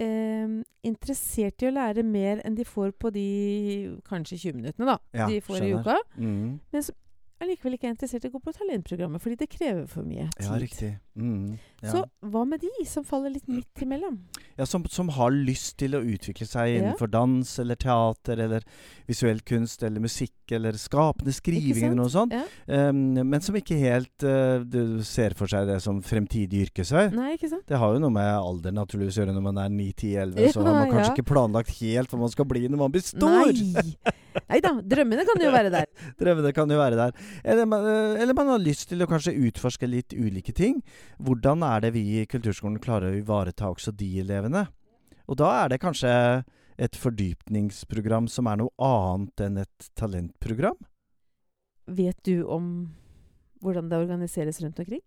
eh, 0.00 0.62
interessert 0.84 1.62
i 1.62 1.66
å 1.68 1.74
lære 1.74 2.02
mer 2.04 2.40
enn 2.44 2.54
de 2.58 2.64
får 2.64 2.92
på 2.98 3.10
de 3.14 4.00
kanskje 4.08 4.38
20 4.38 4.56
minuttene, 4.56 4.86
da. 4.86 4.98
Ja, 5.14 5.26
de 5.28 5.40
får 5.40 5.62
i 5.62 5.72
uka. 5.74 5.96
Mm. 6.18 6.60
Men 6.72 6.82
som 6.82 6.94
allikevel 7.42 7.76
ikke 7.76 7.88
er 7.88 7.94
interessert 7.94 8.24
i 8.26 8.30
å 8.30 8.34
gå 8.34 8.40
på 8.44 8.52
talentprogrammet, 8.54 9.22
fordi 9.22 9.38
det 9.40 9.48
krever 9.52 9.86
for 9.90 10.06
mye 10.06 10.28
tid. 10.34 10.46
Ja, 10.46 10.58
riktig. 10.60 10.90
Mm. 11.14 11.56
Ja. 11.84 11.90
Så 11.92 12.00
hva 12.26 12.42
med 12.48 12.62
de 12.64 12.84
som 12.90 13.04
faller 13.06 13.30
litt 13.30 13.46
midt 13.50 13.82
imellom? 13.84 14.16
Ja, 14.58 14.66
som, 14.66 14.82
som 14.90 15.12
har 15.14 15.30
lyst 15.34 15.76
til 15.78 15.94
å 15.94 16.02
utvikle 16.02 16.46
seg 16.48 16.72
Ja. 16.72 16.80
innenfor 16.80 17.10
dans 17.10 17.52
eller 17.62 17.78
teater 17.78 18.40
eller 18.46 18.66
visuell 19.06 19.42
kunst 19.46 19.82
eller 19.86 20.02
musikk 20.02 20.54
eller 20.54 20.78
skapende 20.80 21.34
skriving 21.34 21.90
eller 21.90 22.00
noe 22.00 22.12
sånt. 22.12 22.34
Ja. 22.34 22.88
Um, 22.88 23.14
men 23.20 23.44
som 23.44 23.56
ikke 23.58 23.78
helt 23.78 24.26
uh, 24.26 24.64
du 24.64 25.02
ser 25.06 25.36
for 25.38 25.50
seg 25.50 25.68
det 25.70 25.80
som 25.84 26.02
fremtidig 26.02 26.68
yrkesvei. 26.68 27.08
Nei, 27.14 27.34
ikke 27.38 27.52
sant? 27.52 27.66
Det 27.70 27.78
har 27.78 27.94
jo 27.94 28.02
noe 28.02 28.14
med 28.14 28.30
alder 28.34 28.74
naturligvis 28.74 29.18
å 29.18 29.24
gjøre 29.24 29.36
når 29.36 29.48
man 29.50 29.62
er 29.66 29.72
9-10-11. 29.74 30.38
Ja, 30.40 30.52
så 30.54 30.62
har 30.66 30.78
man 30.80 30.92
kanskje 30.92 31.10
ja. 31.10 31.16
ikke 31.16 31.30
planlagt 31.34 31.74
helt 31.78 32.14
hva 32.14 32.22
man 32.24 32.34
skal 32.34 32.48
bli 32.50 32.66
når 32.68 32.86
man 32.86 32.94
blir 32.94 33.06
stor. 33.06 33.50
Nei! 33.54 34.14
Nei 34.50 34.60
da, 34.64 34.72
drømmene 34.94 35.24
kan 35.28 35.42
jo 35.42 35.50
være 35.54 35.70
der. 35.72 35.86
Drømmene 36.20 36.52
kan 36.56 36.70
jo 36.70 36.78
være 36.80 36.98
der. 36.98 37.14
Eller 37.44 37.68
man, 37.70 37.86
eh, 37.86 38.22
eller 38.22 38.36
man 38.36 38.50
har 38.54 38.62
lyst 38.62 38.88
til 38.90 39.04
å 39.04 39.08
kanskje 39.10 39.36
utforske 39.48 39.88
litt 39.90 40.16
ulike 40.16 40.54
ting. 40.56 40.80
Hvordan 41.22 41.62
er 41.66 41.86
det 41.86 41.94
vi 41.96 42.04
i 42.20 42.26
kulturskolen 42.30 42.80
klarer 42.82 43.12
å 43.12 43.20
ivareta 43.20 43.70
også 43.70 43.94
de 43.94 44.10
elevene? 44.24 44.66
Og 45.30 45.38
da 45.40 45.52
er 45.62 45.72
det 45.72 45.80
kanskje 45.84 46.12
et 46.74 46.98
fordypningsprogram 46.98 48.26
som 48.28 48.50
er 48.50 48.60
noe 48.60 48.74
annet 48.82 49.46
enn 49.46 49.62
et 49.62 49.88
talentprogram? 49.98 50.76
Vet 51.86 52.18
du 52.26 52.42
om 52.48 52.68
hvordan 53.64 53.88
det 53.88 54.00
organiseres 54.00 54.60
rundt 54.64 54.80
omkring? 54.82 55.04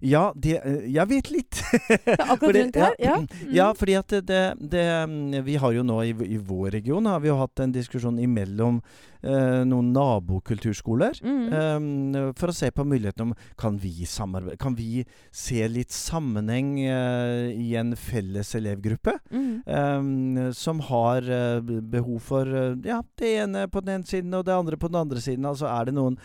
Ja, 0.00 0.32
det, 0.36 0.58
eh, 0.64 0.84
jeg 0.94 1.08
vet 1.10 1.30
litt. 1.30 1.62
Ja, 2.06 2.28
akkurat 2.34 2.56
rundt 2.56 2.76
her? 2.80 2.94
Ja. 2.98 3.16
Ja, 3.50 3.70
Mm. 3.72 3.76
fordi 3.80 3.94
at 3.98 4.08
det, 4.28 4.42
det, 4.60 4.84
mm, 5.08 5.44
Vi 5.44 5.56
har 5.60 5.72
jo 5.72 5.82
nå 5.86 5.98
i, 6.04 6.12
i 6.34 6.38
vår 6.38 6.70
region 6.78 7.06
har 7.06 7.20
vi 7.20 7.28
jo 7.28 7.36
hatt 7.40 7.60
en 7.60 7.72
diskusjon 7.74 8.18
imellom 8.22 8.80
eh, 9.24 9.62
noen 9.64 9.92
nabokulturskoler. 9.92 11.20
Mm. 11.24 12.14
eh, 12.14 12.32
for 12.38 12.52
å 12.52 12.54
se 12.56 12.70
på 12.74 12.84
muligheten 12.86 13.28
om 13.30 13.34
Kan 13.60 13.78
vi 13.82 14.04
samarbeide 14.08 14.58
Kan 14.60 14.74
vi 14.78 15.04
se 15.32 15.66
litt 15.68 15.90
sammenheng 15.94 16.78
eh, 16.84 17.52
i 17.56 17.74
en 17.80 17.94
felles 17.96 18.54
elevgruppe? 18.58 19.16
Mm. 19.30 19.62
eh, 19.66 20.50
som 20.52 20.80
har 20.90 21.22
eh, 21.28 21.60
behov 21.64 22.20
for 22.24 22.46
eh, 22.48 22.74
ja, 22.84 23.00
det 23.18 23.32
ene 23.44 23.66
på 23.68 23.80
den 23.84 23.98
ene 24.00 24.08
siden 24.08 24.34
og 24.38 24.44
det 24.46 24.54
andre 24.54 24.76
på 24.80 24.88
den 24.92 25.00
andre 25.02 25.20
siden. 25.24 25.44
Altså 25.48 25.66
er 25.70 25.88
det 25.90 25.96
noen 25.96 26.18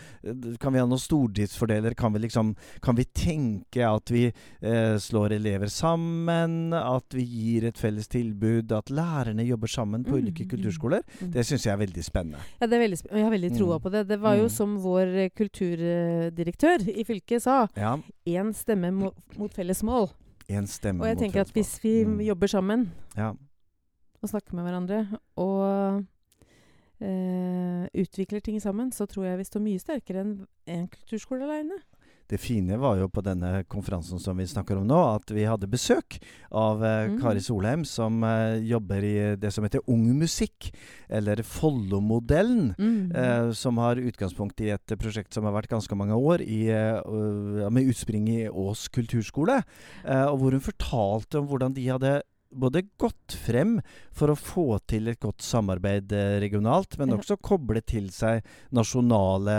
Kan 0.60 0.72
vi 0.74 0.80
ha 0.82 0.86
noen 0.86 1.00
stordriftsfordeler? 1.00 1.94
Kan 1.98 2.12
vi 2.14 2.24
liksom 2.26 2.54
Kan 2.84 2.96
vi 2.98 3.04
tenke 3.04 3.39
at 3.90 4.10
vi 4.12 4.22
eh, 4.28 4.96
slår 5.02 5.32
elever 5.36 5.70
sammen? 5.72 6.72
At 6.76 7.16
vi 7.16 7.24
gir 7.24 7.66
et 7.70 7.78
felles 7.80 8.08
tilbud? 8.12 8.72
At 8.76 8.90
lærerne 8.90 9.44
jobber 9.46 9.68
sammen 9.68 10.04
på 10.04 10.16
Mm, 10.16 10.22
ulike 10.22 10.44
mm, 10.46 10.50
kulturskoler? 10.50 11.02
mm. 11.20 11.30
Det 11.32 11.44
syns 11.46 11.66
jeg 11.66 11.72
er 11.74 11.80
veldig 11.86 12.04
spennende. 12.04 12.38
Ja, 12.60 12.66
det 12.66 12.76
er 12.78 12.84
veldig, 12.86 12.98
sp- 13.02 13.12
jeg 13.16 13.24
har 13.24 13.30
veldig 13.34 13.52
troa 13.58 13.76
Mm. 13.78 13.82
på 13.82 13.90
det. 13.96 14.06
Det 14.08 14.20
var 14.20 14.36
jo 14.36 14.48
som 14.48 14.76
vår 14.82 15.06
eh, 15.24 15.30
kulturdirektør 15.36 16.88
i 16.88 17.04
fylket 17.04 17.42
sa, 17.42 17.66
Ja. 17.76 17.96
stemme 18.52 18.90
mo 18.92 19.12
mot 19.38 19.52
felles 19.54 19.82
mål. 19.82 20.10
En 20.48 20.66
stemme 20.66 21.00
Og 21.00 21.06
jeg 21.06 21.16
mot 21.16 21.22
tenker 21.24 21.40
at 21.40 21.52
hvis 21.54 21.78
vi 21.82 22.26
jobber 22.26 22.46
sammen 22.48 22.90
ja. 23.16 23.30
og 24.22 24.28
snakker 24.28 24.54
med 24.54 24.64
hverandre 24.64 25.18
og 25.36 26.04
Uh, 27.00 27.86
utvikler 27.96 28.42
ting 28.44 28.58
sammen, 28.60 28.90
så 28.92 29.06
tror 29.08 29.24
jeg 29.24 29.38
vi 29.38 29.44
står 29.48 29.62
mye 29.64 29.80
sterkere 29.80 30.20
enn 30.20 30.32
en 30.68 30.82
kulturskole 30.92 31.46
aleine. 31.46 31.78
Det 32.30 32.38
fine 32.38 32.78
var 32.78 33.00
jo 33.00 33.08
på 33.10 33.24
denne 33.26 33.64
konferansen 33.70 34.20
som 34.22 34.38
vi 34.38 34.46
snakker 34.46 34.78
om 34.78 34.86
nå, 34.86 34.98
at 35.16 35.32
vi 35.34 35.48
hadde 35.48 35.70
besøk 35.70 36.20
av 36.54 36.84
eh, 36.84 36.98
Mm. 37.10 37.16
Kari 37.22 37.40
Solheim, 37.42 37.84
som 37.88 38.22
eh, 38.26 38.60
jobber 38.68 39.04
i 39.04 39.14
det 39.40 39.50
som 39.54 39.64
heter 39.64 39.82
Ung 39.90 40.04
Musikk, 40.18 40.70
eller 41.08 41.42
Follo-modellen. 41.46 42.74
Mm. 42.78 43.12
Eh, 43.16 43.52
som 43.56 43.78
har 43.82 44.00
utgangspunkt 44.00 44.60
i 44.60 44.70
et 44.74 44.94
prosjekt 45.00 45.34
som 45.34 45.46
har 45.48 45.54
vært 45.56 45.72
ganske 45.72 45.96
mange 45.96 46.14
år, 46.14 46.44
i, 46.44 46.68
eh, 46.70 47.70
med 47.70 47.90
utspring 47.90 48.28
i 48.28 48.48
Ås 48.48 48.88
kulturskole. 48.92 49.62
Eh, 50.04 50.26
og 50.26 50.38
hvor 50.38 50.56
hun 50.56 50.60
fortalte 50.64 51.40
om 51.40 51.48
hvordan 51.50 51.74
de 51.74 51.88
hadde 51.88 52.20
både 52.52 52.82
gått 52.98 53.36
frem 53.46 53.76
for 54.12 54.32
å 54.32 54.36
få 54.38 54.64
til 54.90 55.08
et 55.12 55.20
godt 55.22 55.42
samarbeid 55.46 56.12
eh, 56.12 56.38
regionalt, 56.42 56.96
men 56.98 57.14
også 57.16 57.36
koble 57.40 57.80
til 57.86 58.08
seg 58.14 58.42
nasjonale 58.74 59.54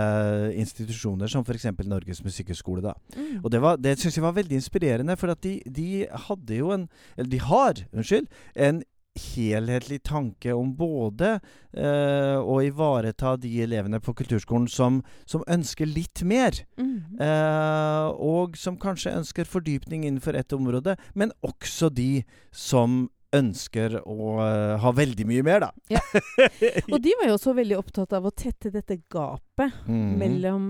institusjoner, 0.59 1.31
som 1.31 1.43
f.eks. 1.45 1.69
Norges 1.87 2.21
musikkhøgskole. 2.25 2.81
da. 2.85 2.93
Mm. 3.15 3.41
Og 3.43 3.49
det, 3.51 3.61
var- 3.63 3.77
det 3.81 3.97
syns 3.99 4.17
jeg 4.19 4.23
var 4.25 4.35
veldig 4.37 4.57
inspirerende, 4.59 5.17
for 5.17 5.31
at 5.33 5.41
de, 5.41 5.57
de 5.65 6.05
hadde 6.27 6.57
jo 6.61 6.71
en 6.75 6.87
Eller 7.17 7.29
de 7.29 7.39
har, 7.39 7.73
unnskyld, 7.93 8.27
en 8.55 8.81
helhetlig 9.19 10.01
tanke 10.07 10.53
om 10.55 10.71
både 10.77 11.33
eh, 11.75 12.37
å 12.39 12.57
ivareta 12.63 13.33
de 13.41 13.51
elevene 13.65 13.99
på 14.03 14.13
kulturskolen 14.15 14.69
som, 14.71 15.01
som 15.29 15.43
ønsker 15.51 15.89
litt 15.89 16.23
mer, 16.23 16.61
Mm. 16.81 17.19
eh, 17.21 18.07
og 18.17 18.55
som 18.57 18.77
kanskje 18.79 19.13
ønsker 19.19 19.45
fordypning 19.45 20.05
innenfor 20.07 20.35
ett 20.39 20.53
område, 20.55 20.95
men 21.15 21.31
også 21.43 21.89
de 21.93 22.23
som 22.51 23.09
ønsker 23.31 23.93
å 24.03 24.15
uh, 24.43 24.75
ha 24.83 24.91
veldig 24.91 25.23
mye 25.29 25.43
mer, 25.47 25.61
da. 25.63 25.69
Ja. 25.87 26.01
Og 26.91 26.97
de 26.99 27.13
var 27.15 27.29
jo 27.29 27.37
også 27.37 27.53
veldig 27.55 27.77
opptatt 27.79 28.11
av 28.17 28.25
å 28.27 28.31
tette 28.35 28.67
dette 28.73 28.97
gapet 29.07 29.71
Mhm. 29.87 30.17
mellom 30.19 30.65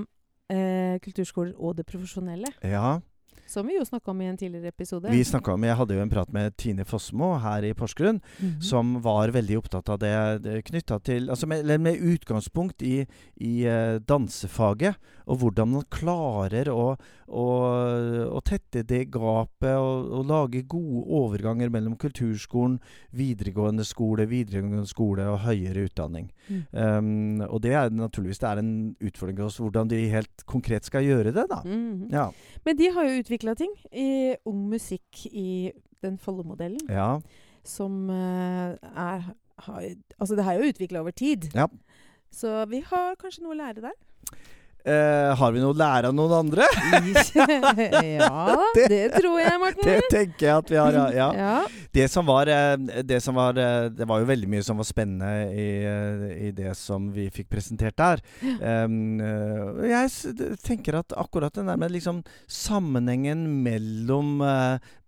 eh, 0.52 1.00
kulturskoler 1.02 1.56
og 1.58 1.78
det 1.80 1.88
profesjonelle. 1.90 2.52
Ja. 2.62 3.00
Som 3.52 3.68
vi 3.68 3.76
jo 3.76 3.84
snakka 3.84 4.14
om 4.14 4.22
i 4.24 4.30
en 4.32 4.38
tidligere 4.40 4.72
episode. 4.72 5.10
Vi 5.12 5.24
snakket 5.28 5.54
om, 5.58 5.64
Jeg 5.68 5.76
hadde 5.76 5.96
jo 5.98 6.02
en 6.06 6.10
prat 6.10 6.30
med 6.32 6.56
Tine 6.56 6.86
Fossmo 6.88 7.34
her 7.44 7.66
i 7.68 7.74
Porsgrunn, 7.76 8.22
Mhm. 8.40 8.62
som 8.64 9.02
var 9.04 9.28
veldig 9.36 9.58
opptatt 9.60 9.90
av 9.92 10.00
det, 10.00 10.44
det 10.44 10.64
knytta 10.70 11.02
til 11.04 11.28
altså 11.30 11.48
med, 11.48 11.68
med 11.82 12.00
utgangspunkt 12.00 12.82
i, 12.82 13.06
i 13.42 13.66
uh, 13.68 14.00
dansefaget, 14.00 14.96
og 15.28 15.38
hvordan 15.42 15.68
man 15.74 15.84
klarer 15.92 16.70
å, 16.72 16.96
å, 17.28 17.46
å 18.32 18.42
tette 18.48 18.84
det 18.88 19.10
gapet 19.12 19.76
og, 19.76 20.08
og 20.16 20.26
lage 20.32 20.64
gode 20.72 21.04
overganger 21.12 21.70
mellom 21.72 21.98
kulturskolen, 22.00 22.80
videregående 23.16 23.84
skole, 23.88 24.26
videregående 24.32 24.88
skole 24.90 25.28
og 25.32 25.42
høyere 25.46 25.86
utdanning. 25.90 26.32
Mm. 26.48 26.64
Um, 26.72 27.42
og 27.50 27.62
det 27.64 27.76
er 27.78 27.92
naturligvis 27.94 28.40
det 28.42 28.50
er 28.50 28.62
en 28.64 28.74
utfordring 29.00 29.38
for 29.42 29.52
oss 29.52 29.60
hvordan 29.62 29.92
de 29.92 30.02
helt 30.12 30.46
konkret 30.50 30.88
skal 30.88 31.04
gjøre 31.08 31.34
det, 31.36 31.48
da. 31.52 31.62
Mhm. 31.66 32.08
Ja. 32.12 32.30
Men 32.66 32.78
de 32.78 32.90
har 32.96 33.08
jo 33.08 33.20
utvikla 33.42 33.56
ting 33.58 33.74
i 33.92 34.36
ung 34.46 34.70
musikk 34.70 35.26
i 35.32 35.72
den 36.02 36.18
Follo-modellen, 36.18 36.82
ja. 36.90 37.20
som 37.64 38.10
uh, 38.10 38.78
er 38.78 39.34
har, 39.62 39.82
Altså, 40.20 40.36
det 40.36 40.44
har 40.44 40.54
jo 40.54 40.70
utvikla 40.70 41.02
over 41.02 41.12
tid. 41.12 41.52
Ja. 41.54 41.68
Så 42.32 42.66
vi 42.66 42.82
har 42.82 43.16
kanskje 43.20 43.44
noe 43.44 43.54
å 43.54 43.60
lære 43.60 43.82
der. 43.82 43.98
Eh, 44.82 45.36
har 45.38 45.52
vi 45.54 45.62
noe 45.62 45.76
å 45.76 45.78
lære 45.78 46.10
av 46.10 46.16
noen 46.18 46.32
andre? 46.40 46.66
ja, 48.18 48.46
det 48.90 49.02
tror 49.14 49.38
jeg, 49.38 49.58
Morten. 49.62 49.86
Det 49.86 50.10
tenker 50.10 50.48
jeg 50.48 50.56
at 50.56 50.72
vi 50.74 50.80
har, 50.80 50.98
ja. 51.14 51.28
ja. 51.44 51.52
Det 51.94 52.08
som 52.10 52.26
var 52.26 52.50
eh, 52.50 53.04
Det 53.06 53.20
som 53.22 53.36
var 53.38 53.58
eh, 53.60 53.90
Det 53.94 54.08
var 54.08 54.22
jo 54.22 54.30
veldig 54.30 54.50
mye 54.50 54.66
som 54.66 54.80
var 54.82 54.88
spennende 54.88 55.52
i, 55.54 55.68
i 56.48 56.52
det 56.56 56.74
som 56.80 57.12
vi 57.14 57.28
fikk 57.34 57.52
presentert 57.52 57.98
der. 58.00 58.22
Um, 58.42 59.20
jeg 59.86 60.56
tenker 60.64 60.98
at 61.02 61.14
akkurat 61.20 61.54
den 61.58 61.70
der 61.70 61.80
med 61.80 61.94
liksom 61.94 62.22
sammenhengen 62.50 63.44
mellom 63.66 64.42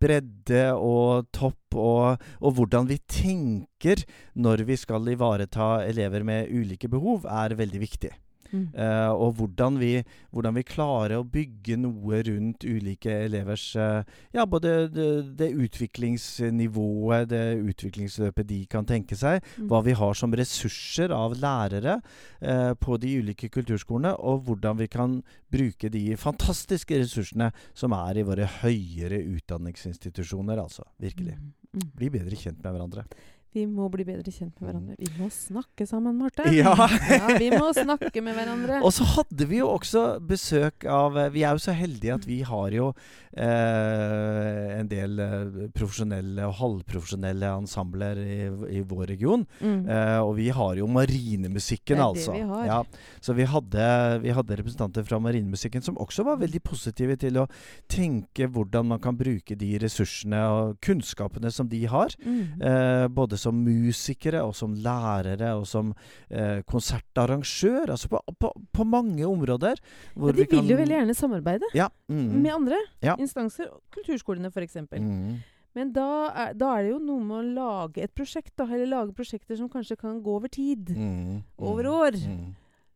bredde 0.01 0.65
og 0.75 1.29
topp, 1.33 1.77
og, 1.79 2.25
og 2.43 2.57
hvordan 2.57 2.89
vi 2.89 2.99
tenker 3.09 4.03
når 4.35 4.65
vi 4.67 4.77
skal 4.79 5.07
ivareta 5.13 5.75
elever 5.87 6.25
med 6.27 6.51
ulike 6.51 6.91
behov, 6.91 7.25
er 7.29 7.57
veldig 7.57 7.81
viktig. 7.83 8.13
Mm. 8.53 8.67
Eh, 8.77 9.11
og 9.11 9.33
hvordan 9.39 9.79
vi, 9.81 9.91
hvordan 10.29 10.53
vi 10.59 10.63
klarer 10.67 11.17
å 11.17 11.25
bygge 11.25 11.77
noe 11.81 12.19
rundt 12.27 12.65
ulike 12.69 13.11
elevers 13.25 13.65
uh, 13.75 14.03
Ja, 14.33 14.45
både 14.45 14.75
det, 14.93 15.07
det 15.39 15.49
utviklingsnivået, 15.57 17.29
det 17.31 17.41
utviklingsløpet 17.63 18.47
de 18.49 18.59
kan 18.69 18.85
tenke 18.85 19.17
seg, 19.17 19.41
Mm. 19.53 19.67
hva 19.69 19.81
vi 19.85 19.93
har 19.97 20.13
som 20.17 20.31
ressurser 20.33 21.11
av 21.13 21.33
lærere 21.37 21.97
uh, 21.99 22.73
på 22.79 22.97
de 23.01 23.17
ulike 23.19 23.49
kulturskolene, 23.53 24.13
og 24.17 24.45
hvordan 24.47 24.77
vi 24.79 24.87
kan 24.87 25.17
bruke 25.53 25.89
de 25.93 26.15
fantastiske 26.17 26.97
ressursene 27.01 27.51
som 27.73 27.93
er 27.97 28.21
i 28.21 28.25
våre 28.27 28.47
høyere 28.61 29.19
utdanningsinstitusjoner, 29.35 30.61
altså. 30.61 30.85
Virkelig. 31.01 31.37
Mm. 31.39 31.53
Mm. 31.73 31.87
Bli 31.97 32.09
bedre 32.13 32.37
kjent 32.37 32.61
med 32.61 32.75
hverandre. 32.75 33.05
Vi 33.53 33.65
må 33.69 33.85
bli 33.93 34.05
bedre 34.07 34.31
kjent 34.33 34.55
med 34.57 34.69
hverandre. 34.71 34.95
Vi 34.97 35.09
må 35.19 35.27
snakke 35.33 35.85
sammen, 35.85 36.17
Marte. 36.17 36.47
Ja. 36.53 36.73
ja, 37.13 37.35
vi 37.37 37.51
må 37.53 37.69
snakke 37.75 38.23
med 38.25 38.33
hverandre. 38.37 38.79
Og 38.81 38.93
så 38.95 39.05
hadde 39.15 39.45
vi 39.49 39.59
jo 39.59 39.67
også 39.75 40.17
besøk 40.25 40.87
av 40.89 41.17
eh, 41.19 41.29
Vi 41.35 41.43
er 41.45 41.53
jo 41.53 41.61
så 41.61 41.75
heldige 41.77 42.17
at 42.17 42.25
vi 42.25 42.39
har 42.47 42.73
jo 42.73 42.89
eh, 43.37 44.79
en 44.79 44.89
del 44.89 45.21
eh, 45.21 45.67
profesjonelle 45.75 46.47
og 46.49 46.55
halvprofesjonelle 46.59 47.51
ensembler 47.59 48.21
i, 48.23 48.39
i 48.79 48.81
vår 48.89 49.05
region. 49.13 49.45
Mm. 49.61 49.85
Eh, 49.85 50.19
og 50.23 50.33
vi 50.39 50.49
har 50.53 50.81
jo 50.81 50.89
marinemusikken, 50.89 51.97
Det 51.97 51.99
er 51.99 52.01
det 52.01 52.09
altså. 52.09 52.33
vi 52.33 52.43
har. 52.49 52.65
Ja, 52.71 52.79
så 53.21 53.37
vi 53.37 53.47
hadde, 53.53 53.87
vi 54.25 54.33
hadde 54.33 54.59
representanter 54.63 55.05
fra 55.07 55.21
marinemusikken 55.21 55.85
som 55.85 55.99
også 56.01 56.25
var 56.25 56.41
veldig 56.41 56.63
positive 56.65 57.19
til 57.21 57.37
å 57.43 57.47
tenke 57.91 58.49
hvordan 58.49 58.89
man 58.95 59.01
kan 59.03 59.17
bruke 59.19 59.57
de 59.59 59.75
ressursene 59.83 60.41
og 60.49 60.77
kunnskapene 60.83 61.53
som 61.53 61.69
de 61.69 61.85
har. 61.89 62.17
Mm. 62.25 62.41
Eh, 62.57 63.07
både 63.13 63.42
som 63.43 63.59
musikere 63.65 64.41
og 64.47 64.55
som 64.57 64.73
lærere 64.85 65.51
og 65.59 65.65
som 65.69 65.91
eh, 66.29 66.61
konsertarrangør. 66.69 67.91
Altså 67.93 68.09
på, 68.11 68.21
på, 68.39 68.51
på 68.73 68.83
mange 68.87 69.25
områder. 69.27 69.79
Ja, 70.15 70.31
de 70.31 70.33
vi 70.43 70.47
vil 70.55 70.69
jo 70.73 70.77
veldig 70.79 70.97
gjerne 70.97 71.15
samarbeide 71.17 71.69
ja, 71.77 71.89
mm, 72.09 72.29
med 72.43 72.51
andre 72.55 72.79
Ja. 73.03 73.15
instanser. 73.19 73.69
Kulturskolene, 73.93 74.51
f.eks. 74.53 74.77
mm, 74.91 75.37
Men 75.75 75.91
da 75.93 76.07
er, 76.29 76.51
da 76.53 76.73
er 76.77 76.83
det 76.87 76.91
jo 76.93 76.99
noe 77.01 77.23
med 77.25 77.37
å 77.39 77.53
lage 77.59 78.03
et 78.05 78.13
prosjekt, 78.15 78.53
da. 78.59 78.67
Eller 78.69 78.89
lage 78.91 79.15
prosjekter 79.17 79.57
som 79.57 79.69
kanskje 79.73 79.97
kan 79.99 80.19
gå 80.23 80.35
over 80.37 80.47
tid. 80.53 80.91
mm, 80.95 81.39
Over 81.57 81.83
mm, 81.89 81.95
år. 81.99 82.19
Mm, 82.27 82.51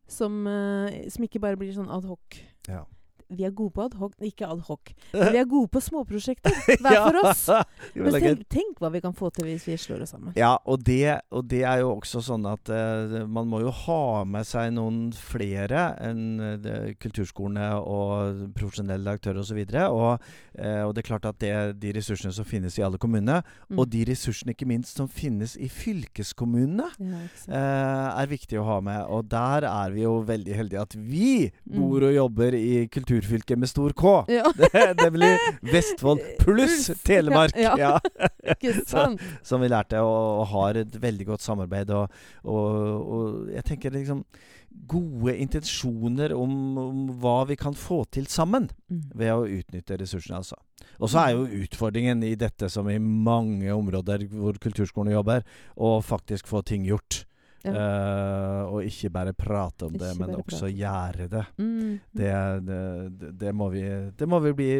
Som, 0.08 0.46
eh, 0.48 1.08
som 1.12 1.24
ikke 1.26 1.40
bare 1.42 1.58
blir 1.60 1.74
sånn 1.76 1.90
ad 1.92 2.06
hoc. 2.08 2.38
ja. 2.68 2.84
Vi 3.28 3.44
er 3.44 3.50
gode 3.52 3.74
på 3.76 3.82
ad 3.84 3.94
hoc, 4.00 4.14
ikke 4.24 4.46
ad 4.48 4.62
hoc. 4.68 4.90
Vi 5.12 5.36
er 5.36 5.44
gode 5.48 5.68
på 5.68 5.80
småprosjekter. 5.84 6.54
Hver 6.80 6.98
for 7.02 7.18
oss. 7.28 7.42
Men 7.94 8.14
tenk, 8.16 8.44
tenk 8.48 8.78
hva 8.80 8.88
vi 8.94 9.02
kan 9.04 9.12
få 9.16 9.28
til 9.36 9.44
hvis 9.50 9.66
vi 9.68 9.76
slår 9.80 10.04
oss 10.06 10.14
sammen. 10.14 10.32
Ja, 10.38 10.54
og 10.64 10.80
det, 10.86 11.18
og 11.34 11.44
det 11.50 11.60
er 11.68 11.82
jo 11.82 11.90
også 11.98 12.22
sånn 12.24 12.46
at 12.48 12.70
uh, 12.72 13.26
man 13.28 13.48
må 13.50 13.60
jo 13.64 13.72
ha 13.84 14.24
med 14.28 14.46
seg 14.48 14.70
noen 14.76 15.10
flere 15.12 15.90
enn 16.08 16.22
uh, 16.40 16.88
kulturskolene 17.02 17.68
og 17.82 18.46
profesjonelle 18.56 19.12
aktører 19.18 19.42
osv. 19.42 19.60
Og, 19.88 20.24
eh, 20.56 20.82
og 20.86 20.94
det 20.96 21.02
er 21.04 21.08
klart 21.10 21.28
at 21.28 21.38
det, 21.42 21.52
de 21.82 21.92
ressursene 21.98 22.32
som 22.34 22.46
finnes 22.48 22.78
i 22.80 22.84
alle 22.86 22.98
kommunene, 23.00 23.42
Mm. 23.68 23.78
og 23.82 23.90
de 23.92 24.00
ressursene 24.08 24.54
ikke 24.54 24.66
minst 24.68 24.96
som 24.96 25.08
finnes 25.12 25.52
i 25.60 25.66
fylkeskommunene, 25.68 26.86
Ja, 26.98 27.20
uh, 27.50 28.20
er 28.22 28.30
viktig 28.30 28.56
å 28.60 28.64
ha 28.64 28.78
med. 28.84 29.02
Og 29.12 29.26
der 29.28 29.66
er 29.68 29.92
vi 29.92 30.04
jo 30.06 30.14
veldig 30.24 30.54
heldige 30.56 30.80
at 30.86 30.94
vi 30.96 31.50
Mm. 31.68 31.76
bor 31.78 32.06
og 32.08 32.14
jobber 32.14 32.54
i 32.56 32.86
kulturfylket 33.22 33.58
med 33.58 33.68
stor 33.68 33.92
K. 33.92 34.24
Ja, 34.28 34.52
Det, 34.56 34.94
det 34.98 35.10
blir 35.12 35.38
Vestfold 35.72 36.20
pluss 36.40 36.90
Telemark. 37.04 37.52
ja, 37.56 37.74
ja. 37.78 37.98
Så, 38.86 39.16
som 39.42 39.60
vi 39.60 39.68
lærte, 39.68 40.00
og, 40.00 40.40
og 40.40 40.46
har 40.52 40.74
et 40.84 40.94
veldig 41.02 41.26
godt 41.26 41.42
samarbeid. 41.42 41.90
Og, 41.90 42.08
og, 42.44 43.10
og 43.18 43.50
jeg 43.52 43.64
tenker 43.64 43.90
liksom 43.94 44.24
gode 44.88 45.32
intensjoner 45.40 46.32
om, 46.36 46.52
om 46.78 46.98
hva 47.20 47.42
vi 47.48 47.56
kan 47.56 47.74
få 47.74 48.04
til 48.14 48.26
sammen 48.30 48.68
Mm. 48.88 49.02
ved 49.20 49.28
å 49.34 49.42
utnytte 49.44 49.98
ressursene, 50.00 50.38
altså. 50.40 50.56
Og 50.98 51.10
så 51.12 51.18
er 51.20 51.34
jo 51.34 51.62
utfordringen 51.66 52.22
i 52.24 52.30
dette, 52.40 52.70
som 52.72 52.88
i 52.88 52.96
mange 52.98 53.68
områder 53.74 54.22
hvor 54.32 54.56
kulturskolene 54.56 55.12
jobber, 55.12 55.42
å 55.76 55.98
faktisk 56.00 56.48
få 56.48 56.62
ting 56.64 56.86
gjort. 56.88 57.26
Ja. 57.66 57.72
Eh, 57.74 58.60
og 58.70 58.86
ikke 58.86 59.10
bare 59.10 59.34
prate 59.36 59.88
om 59.88 59.96
det, 59.98 60.12
men 60.20 60.36
også 60.36 60.68
prate. 60.68 60.76
gjøre 60.78 61.26
det. 61.32 61.44
Mm. 61.58 61.96
Det, 62.20 62.30
det, 62.68 62.82
det, 63.18 63.32
det, 63.40 63.54
må 63.54 63.68
vi, 63.72 63.82
det 64.18 64.28
må 64.30 64.38
vi 64.44 64.52
bli 64.60 64.70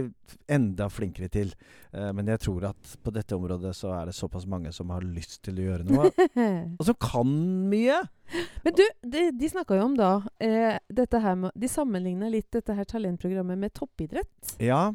enda 0.46 0.88
flinkere 0.92 1.30
til. 1.32 1.50
Uh, 1.88 2.10
men 2.12 2.28
jeg 2.28 2.42
tror 2.44 2.68
at 2.70 2.94
på 3.02 3.12
dette 3.16 3.36
området 3.36 3.72
så 3.76 3.90
er 3.96 4.10
det 4.10 4.16
såpass 4.16 4.46
mange 4.46 4.72
som 4.76 4.92
har 4.92 5.06
lyst 5.06 5.40
til 5.46 5.58
å 5.58 5.66
gjøre 5.70 5.88
noe, 5.88 6.10
og 6.78 6.84
som 6.84 6.98
kan 7.00 7.34
mye. 7.70 8.02
Men 8.62 8.76
du, 8.76 8.84
de, 9.08 9.24
de 9.40 9.50
snakka 9.50 9.78
jo 9.78 9.86
om 9.88 9.94
da 9.96 10.12
eh, 10.44 10.76
dette 10.92 11.16
her 11.24 11.38
med, 11.40 11.54
De 11.56 11.70
sammenligna 11.70 12.28
litt 12.28 12.50
dette 12.52 12.74
her 12.76 12.84
talentprogrammet 12.84 13.56
med 13.56 13.72
toppidrett. 13.72 14.52
Ja. 14.60 14.90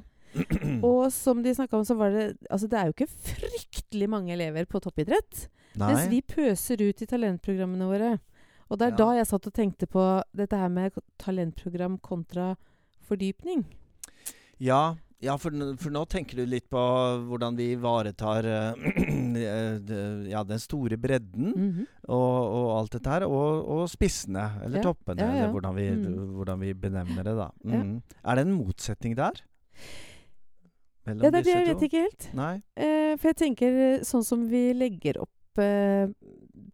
Og 0.85 1.09
som 1.13 1.41
de 1.45 1.53
snakka 1.53 1.79
om, 1.79 1.85
så 1.85 1.97
var 1.97 2.13
det 2.13 2.27
Altså, 2.49 2.69
det 2.69 2.77
er 2.79 2.89
jo 2.89 2.95
ikke 2.95 3.09
fryktelig 3.09 4.09
mange 4.09 4.33
elever 4.37 4.69
på 4.69 4.81
toppidrett. 4.85 5.47
Mens 5.79 6.07
vi 6.11 6.21
pøser 6.21 6.81
ut 6.89 7.01
i 7.01 7.05
talentprogrammene 7.09 7.87
våre. 7.89 8.19
Og 8.69 8.77
det 8.79 8.85
er 8.87 8.91
Ja. 8.91 8.97
da 8.97 9.07
jeg 9.17 9.27
satt 9.27 9.47
og 9.47 9.53
tenkte 9.53 9.87
på 9.87 10.03
dette 10.35 10.57
her 10.57 10.69
med 10.69 10.93
talentprogram 11.19 11.99
kontra 12.01 12.55
fordypning. 13.07 13.65
Ja, 14.59 14.95
ja 15.21 15.35
for, 15.37 15.51
for 15.77 15.89
nå 15.93 16.05
tenker 16.09 16.35
du 16.37 16.45
litt 16.45 16.69
på 16.69 16.77
hvordan 17.27 17.55
vi 17.57 17.71
ivaretar 17.75 18.45
eh, 18.45 18.73
ja, 20.33 20.43
den 20.43 20.59
store 20.59 20.97
bredden 20.97 21.53
Mhm. 21.53 21.87
og, 22.07 22.39
og 22.53 22.69
alt 22.79 22.91
dette 22.97 23.09
her. 23.09 23.25
Og, 23.27 23.67
og 23.67 23.89
spissene, 23.89 24.47
eller 24.63 24.77
Ja, 24.81 24.83
toppene, 24.83 25.19
ja, 25.19 25.27
ja. 25.27 25.43
eller 25.43 25.53
hvordan 25.53 25.75
vi, 25.75 25.89
Mm. 25.91 26.33
hvordan 26.37 26.59
vi 26.59 26.73
benevner 26.73 27.23
det, 27.23 27.35
da. 27.37 27.49
Ja. 27.65 27.83
Mm. 27.83 28.01
Er 28.23 28.35
det 28.35 28.47
en 28.47 28.53
motsetning 28.57 29.15
der? 29.15 29.41
Mellom 31.05 31.19
Det, 31.21 31.31
det, 31.33 31.43
det 31.45 31.51
jeg 31.53 31.67
vet 31.67 31.81
ikke 31.89 32.01
helt. 32.05 32.27
Nei? 32.33 32.53
Eh, 32.79 33.15
for 33.19 33.27
jeg 33.33 33.35
tenker 33.41 33.79
eh, 33.87 34.03
sånn 34.07 34.23
som 34.23 34.45
vi 34.47 34.69
legger 34.73 35.19
opp 35.19 35.32
eh, 35.59 36.07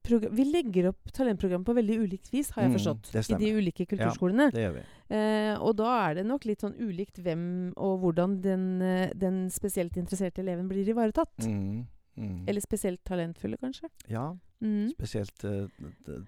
Vi 0.10 0.44
legger 0.52 0.88
opp 0.89 1.12
talentprogram 1.13 1.63
på 1.63 1.74
veldig 1.76 1.98
ulikt 2.02 2.32
vis, 2.34 2.50
har 2.52 2.63
jeg 2.63 2.72
Mm, 2.72 2.78
forstått. 2.80 3.12
Mm, 3.13 3.36
I 3.36 3.46
de 3.46 3.52
ulike 3.60 3.86
kulturskolene. 3.86 4.52
Det 4.52 4.63
gjør 4.63 4.74
vi. 4.74 4.84
Eh, 5.15 5.56
og 5.62 5.76
da 5.78 6.10
er 6.10 6.13
det 6.15 6.26
nok 6.26 6.46
litt 6.46 6.62
sånn 6.62 6.76
ulikt 6.80 7.20
hvem 7.22 7.74
og 7.78 8.00
hvordan 8.02 8.42
den, 8.42 8.82
eh, 8.82 9.12
den 9.13 9.50
spesielt 9.50 9.96
interesserte 9.98 10.39
eleven 10.39 10.68
blir 10.68 10.88
ivaretatt. 10.88 11.46
Mm. 11.46 11.86
Mm. 12.19 12.43
Eller 12.51 12.62
spesielt 12.62 12.99
talentfulle, 13.08 13.58
kanskje. 13.63 13.89
Ja, 14.12 14.36
Mm. 14.60 14.89
spesielt 14.91 15.39
uh, 15.47 15.69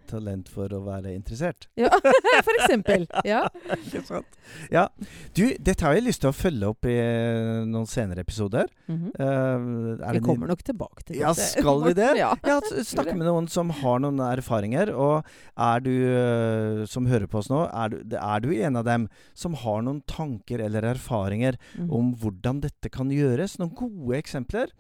talent 0.08 0.48
for 0.48 0.72
å 0.72 0.78
være 0.86 1.12
interessert. 1.18 1.66
Ja, 1.76 1.90
for 2.48 2.56
eksempel. 2.62 3.04
Ja. 3.28 3.42
Ikke 3.76 4.00
sant? 4.08 4.38
Ja. 4.72 4.86
Du, 5.36 5.42
dette 5.60 5.84
har 5.84 5.98
jeg 5.98 6.06
lyst 6.06 6.22
til 6.24 6.30
å 6.30 6.38
følge 6.38 6.70
opp 6.72 6.88
i 6.88 6.94
eh, 6.96 7.66
noen 7.68 7.90
senere 7.92 8.24
episoder. 8.24 8.72
Mhm. 8.88 9.10
Eh, 9.20 9.26
er 9.26 10.14
Vi 10.16 10.22
det 10.22 10.24
kommer 10.24 10.48
nok 10.48 10.64
tilbake 10.64 11.04
til 11.04 11.18
det. 11.18 11.26
Ja, 11.26 11.34
skal 11.42 11.84
vi 11.84 11.92
det? 12.00 12.08
Ja. 12.22 12.30
Ja, 12.48 12.62
snakke 12.88 13.18
med 13.20 13.28
noen 13.28 13.50
som 13.52 13.74
har 13.82 14.00
noen 14.00 14.24
erfaringer. 14.30 14.94
Og 14.96 15.28
er 15.68 15.84
du 15.84 15.92
uh, 15.92 16.86
som 16.88 17.12
hører 17.12 17.28
på 17.28 17.42
oss 17.44 17.52
nå, 17.52 17.66
er 17.68 17.92
du, 17.98 18.16
er 18.16 18.40
du 18.48 18.50
en 18.62 18.80
av 18.80 18.88
dem 18.88 19.10
som 19.36 19.60
har 19.60 19.84
noen 19.84 20.00
tanker 20.08 20.64
eller 20.70 20.88
erfaringer 20.94 21.60
Mhm. 21.76 21.92
om 21.92 22.16
hvordan 22.16 22.64
dette 22.64 22.88
kan 22.96 23.12
gjøres? 23.12 23.60
Noen 23.60 23.76
gode 23.76 24.16
eksempler 24.24 24.72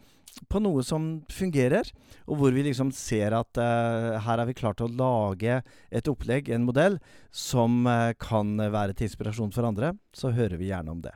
på 0.51 0.61
noe 0.63 0.83
som 0.87 1.21
fungerer, 1.31 1.87
og 2.27 2.37
hvor 2.39 2.53
vi 2.55 2.63
liksom 2.69 2.91
ser 2.95 3.33
at 3.35 3.59
uh, 3.59 4.19
her 4.23 4.39
har 4.41 4.45
vi 4.47 4.55
klart 4.57 4.81
å 4.83 4.87
lage 4.87 5.61
et 5.91 6.07
opplegg, 6.11 6.49
en 6.55 6.63
modell, 6.67 6.99
som 7.31 7.83
uh, 7.89 8.13
kan 8.19 8.55
være 8.71 8.95
til 8.95 9.09
inspirasjon 9.09 9.51
for 9.55 9.67
andre, 9.67 9.93
så 10.15 10.31
hører 10.35 10.57
vi 10.61 10.71
gjerne 10.71 10.93
om 10.95 11.01
det. 11.03 11.13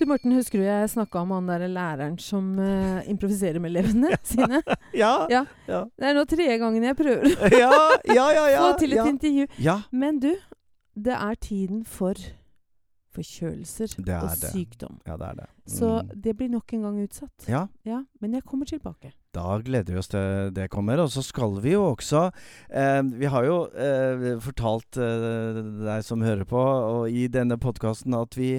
Du 0.00 0.06
Morten, 0.10 0.32
husker 0.34 0.58
du 0.58 0.64
jeg 0.66 0.88
snakka 0.90 1.20
om 1.20 1.30
han 1.36 1.46
der 1.46 1.68
læreren 1.70 2.16
som 2.18 2.56
uh, 2.58 3.04
improviserer 3.06 3.60
med 3.62 3.70
elevene 3.76 4.16
sine? 4.26 4.62
Ja, 5.02 5.28
Ja. 5.30 5.44
ja. 5.68 5.84
Det 5.94 6.08
er 6.10 6.16
nå 6.16 6.24
tredje 6.26 6.58
gangen 6.58 6.82
jeg 6.88 6.96
prøver 6.98 7.28
å 7.28 7.50
ja, 7.54 7.70
ja, 8.10 8.24
ja, 8.34 8.46
ja, 8.56 8.62
få 8.66 8.72
til 8.82 8.96
et 8.96 9.06
intervju. 9.12 9.46
ja. 9.62 9.76
Men 9.94 10.18
du, 10.24 10.32
det 10.98 11.14
er 11.14 11.38
tiden 11.38 11.84
for 11.86 12.18
forkjølelser 13.12 13.94
er 14.08 14.22
og 14.22 14.30
det. 14.40 14.50
sykdom. 14.52 15.00
Ja, 15.06 15.16
det 15.16 15.26
er 15.28 15.34
det. 15.34 15.46
Så 15.66 16.02
Mm. 16.02 16.20
det 16.22 16.36
blir 16.36 16.48
nok 16.48 16.72
en 16.72 16.82
gang 16.82 17.02
utsatt. 17.02 17.48
Ja, 17.48 17.66
Ja, 17.84 18.04
Men 18.20 18.34
jeg 18.34 18.44
kommer 18.44 18.64
tilbake. 18.66 19.12
Da 19.32 19.54
gleder 19.64 19.94
vi 19.94 19.98
oss 20.00 20.10
til 20.12 20.50
det 20.52 20.66
kommer. 20.72 21.00
Og 21.00 21.08
så 21.14 21.22
skal 21.24 21.54
vi 21.64 21.72
jo 21.72 21.86
også 21.94 22.26
eh, 22.68 22.98
Vi 23.16 23.30
har 23.32 23.46
jo 23.46 23.54
eh, 23.72 24.24
fortalt 24.44 24.98
eh, 25.00 25.56
deg 25.86 26.04
som 26.04 26.20
hører 26.20 26.44
på, 26.48 26.60
og 26.60 27.08
i 27.08 27.24
denne 27.32 27.56
podkasten, 27.56 28.12
at 28.18 28.36
vi 28.36 28.50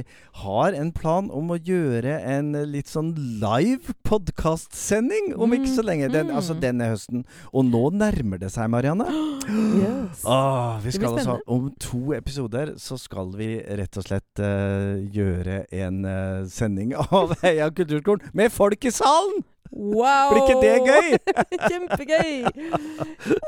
har 0.41 0.73
en 0.73 0.89
plan 0.95 1.29
om 1.29 1.53
å 1.53 1.59
gjøre 1.61 2.15
en 2.33 2.49
litt 2.71 2.89
sånn 2.89 3.13
live 3.43 3.93
podkastsending 4.07 5.35
om 5.37 5.53
ikke 5.53 5.69
så 5.75 5.85
lenge. 5.85 6.09
Den, 6.13 6.23
Mm. 6.23 6.37
altså 6.39 6.55
denne 6.55 6.87
høsten. 6.87 7.25
Og 7.51 7.65
nå 7.67 7.83
nærmer 7.93 8.39
det 8.41 8.49
seg, 8.53 8.69
Marianne. 8.73 9.05
Yes. 9.43 10.21
Ah, 10.25 10.77
vi 10.79 10.93
skal 10.95 11.17
altså, 11.17 11.33
om 11.51 11.65
to 11.81 12.13
episoder 12.15 12.73
så 12.79 12.95
skal 13.01 13.33
vi 13.35 13.57
rett 13.59 13.97
og 13.99 14.05
slett 14.07 14.39
eh, 14.39 15.01
gjøre 15.11 15.65
en 15.83 16.05
eh, 16.07 16.45
sending 16.47 16.93
av 17.03 17.35
Heia 17.43 17.67
kulturskolen 17.75 18.31
med 18.33 18.53
folk 18.55 18.87
i 18.87 18.93
salen! 18.95 19.43
Wow! 19.73 20.29
Blir 20.29 20.43
ikke 20.43 20.61
det 20.61 20.75
gøy? 20.85 21.07
Kjempegøy! 21.69 22.33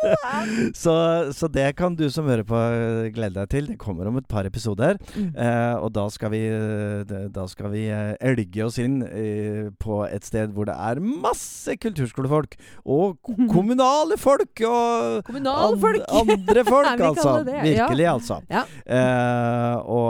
så, 0.84 0.94
så 1.38 1.50
det 1.54 1.68
kan 1.78 1.94
du 1.98 2.08
som 2.14 2.26
hører 2.30 2.46
på 2.48 2.58
eh, 2.58 3.10
glede 3.14 3.38
deg 3.38 3.52
til. 3.52 3.68
Det 3.70 3.78
kommer 3.82 4.10
om 4.10 4.18
et 4.18 4.28
par 4.32 4.48
episoder. 4.50 4.98
Mm. 5.14 5.28
Eh, 5.38 5.76
og 5.86 5.92
da 5.96 6.08
skal 6.14 6.34
vi, 6.34 6.42
eh, 6.50 7.14
da 7.36 7.46
skal 7.52 7.70
vi 7.76 7.84
eh, 7.94 8.16
elge 8.26 8.66
oss 8.66 8.80
inn 8.82 8.98
eh, 9.06 9.70
på 9.82 10.02
et 10.10 10.26
sted 10.26 10.54
hvor 10.56 10.66
det 10.70 10.76
er 10.76 11.02
masse 11.06 11.78
kulturskolefolk. 11.86 12.58
Og 12.90 13.20
kommunale 13.54 14.18
folk! 14.22 14.66
Og 14.66 15.22
Kommunalfolk! 15.30 16.02
and- 16.10 16.36
andre 16.36 16.66
folk, 16.66 16.92
Vi 17.00 17.08
altså. 17.12 17.38
det, 17.46 17.56
ja. 17.60 17.86
Virkelig, 17.86 18.10
altså. 18.16 18.42
Ja. 18.50 18.66
Eh, 18.90 19.78
og, 19.86 20.10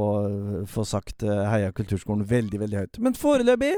og 0.00 0.66
få 0.70 0.84
sagt 0.88 1.24
Heia 1.28 1.70
kulturskolen 1.76 2.24
veldig, 2.30 2.60
veldig 2.64 2.84
høyt. 2.86 3.00
Men 3.04 3.16
foreløpig 3.18 3.74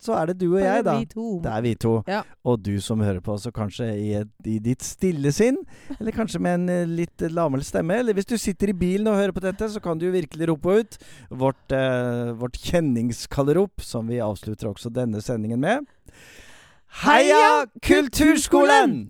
så 0.00 0.16
er 0.18 0.30
det 0.30 0.36
du 0.42 0.48
og 0.50 0.60
jeg, 0.60 0.84
da. 0.84 0.96
Det 1.00 1.50
er 1.50 1.62
vi 1.64 1.74
to. 1.80 1.94
Ja. 2.10 2.20
Og 2.44 2.60
du 2.64 2.74
som 2.84 3.00
hører 3.00 3.22
på, 3.24 3.36
så 3.40 3.52
kanskje 3.54 3.88
i, 3.96 4.10
et, 4.20 4.32
i 4.44 4.58
ditt 4.62 4.84
stille 4.84 5.32
sinn, 5.32 5.60
eller 5.98 6.16
kanskje 6.16 6.42
med 6.44 6.58
en 6.58 6.68
eh, 6.74 6.94
litt 7.00 7.24
lavmælt 7.32 7.66
stemme. 7.68 7.96
Eller 8.02 8.16
hvis 8.16 8.28
du 8.28 8.36
sitter 8.40 8.74
i 8.74 8.76
bilen 8.76 9.08
og 9.08 9.16
hører 9.20 9.34
på 9.36 9.44
dette, 9.44 9.70
så 9.72 9.80
kan 9.84 10.00
du 10.00 10.10
virkelig 10.12 10.50
rope 10.52 10.78
ut 10.80 10.98
vårt, 11.30 11.64
eh, 11.72 12.34
vårt 12.36 12.60
kjenningskallerop, 12.60 13.80
som 13.80 14.12
vi 14.12 14.20
avslutter 14.24 14.72
også 14.74 14.92
denne 14.92 15.24
sendingen 15.24 15.62
med. 15.64 15.88
Heia 17.04 17.64
Kulturskolen! 17.82 19.04